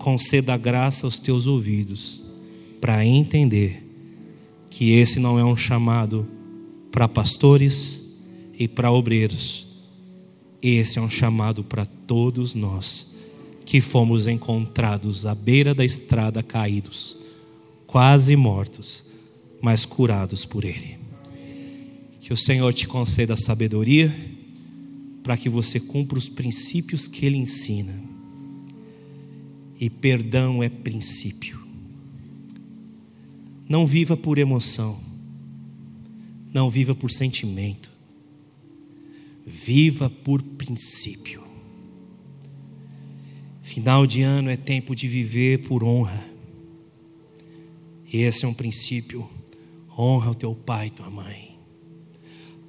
[0.00, 2.22] conceda graça aos teus ouvidos
[2.80, 3.86] para entender
[4.70, 6.26] que esse não é um chamado
[6.90, 8.00] para pastores
[8.58, 9.66] e para obreiros,
[10.62, 13.12] esse é um chamado para todos nós
[13.64, 17.16] que fomos encontrados à beira da estrada caídos,
[17.86, 19.04] quase mortos,
[19.60, 20.98] mas curados por Ele.
[22.20, 24.12] Que o Senhor te conceda sabedoria
[25.22, 28.09] para que você cumpra os princípios que Ele ensina.
[29.80, 31.58] E perdão é princípio.
[33.66, 35.00] Não viva por emoção.
[36.52, 37.90] Não viva por sentimento.
[39.46, 41.42] Viva por princípio.
[43.62, 46.28] Final de ano é tempo de viver por honra.
[48.12, 49.26] Esse é um princípio.
[49.96, 51.56] Honra o teu pai e tua mãe.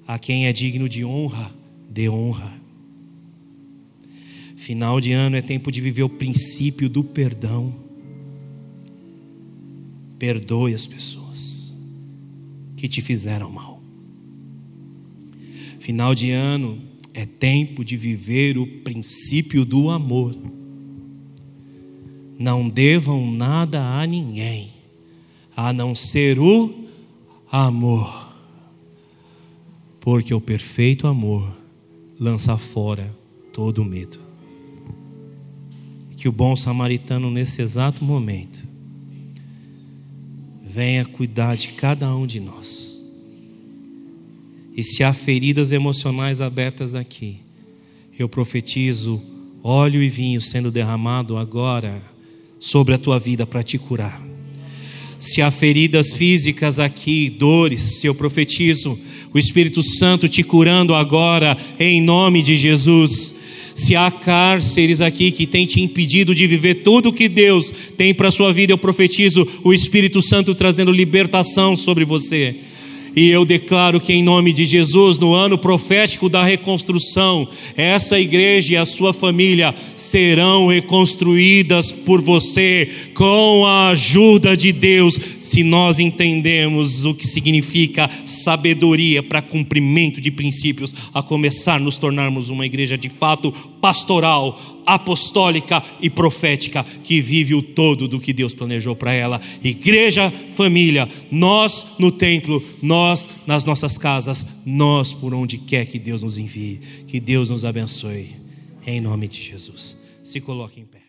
[0.07, 1.51] A quem é digno de honra,
[1.89, 2.60] dê honra.
[4.61, 7.73] Final de ano é tempo de viver o princípio do perdão.
[10.19, 11.75] Perdoe as pessoas
[12.77, 13.81] que te fizeram mal.
[15.79, 16.79] Final de ano
[17.11, 20.37] é tempo de viver o princípio do amor.
[22.37, 24.69] Não devam nada a ninguém,
[25.55, 26.85] a não ser o
[27.51, 28.29] amor
[29.99, 31.51] porque o perfeito amor
[32.19, 33.15] lança fora
[33.51, 34.30] todo medo.
[36.21, 38.59] Que o bom samaritano, nesse exato momento,
[40.63, 43.01] venha cuidar de cada um de nós.
[44.77, 47.37] E se há feridas emocionais abertas aqui,
[48.19, 49.19] eu profetizo
[49.63, 52.03] óleo e vinho sendo derramado agora
[52.59, 54.21] sobre a tua vida para te curar.
[55.19, 58.95] Se há feridas físicas aqui, dores, eu profetizo
[59.33, 63.40] o Espírito Santo te curando agora, em nome de Jesus.
[63.81, 68.13] Se há cárceres aqui que tem te impedido de viver tudo o que Deus tem
[68.13, 72.57] para a sua vida, eu profetizo o Espírito Santo trazendo libertação sobre você.
[73.15, 78.73] E eu declaro que, em nome de Jesus, no ano profético da reconstrução, essa igreja
[78.73, 85.99] e a sua família serão reconstruídas por você, com a ajuda de Deus, se nós
[85.99, 92.65] entendemos o que significa sabedoria para cumprimento de princípios, a começar a nos tornarmos uma
[92.65, 93.51] igreja de fato
[93.81, 99.39] pastoral, apostólica e profética que vive o todo do que Deus planejou para ela.
[99.63, 106.23] Igreja, família, nós no templo, nós nas nossas casas, nós por onde quer que Deus
[106.23, 106.79] nos envie.
[107.07, 108.35] Que Deus nos abençoe.
[108.85, 109.97] Em nome de Jesus.
[110.23, 111.01] Se coloque em pé.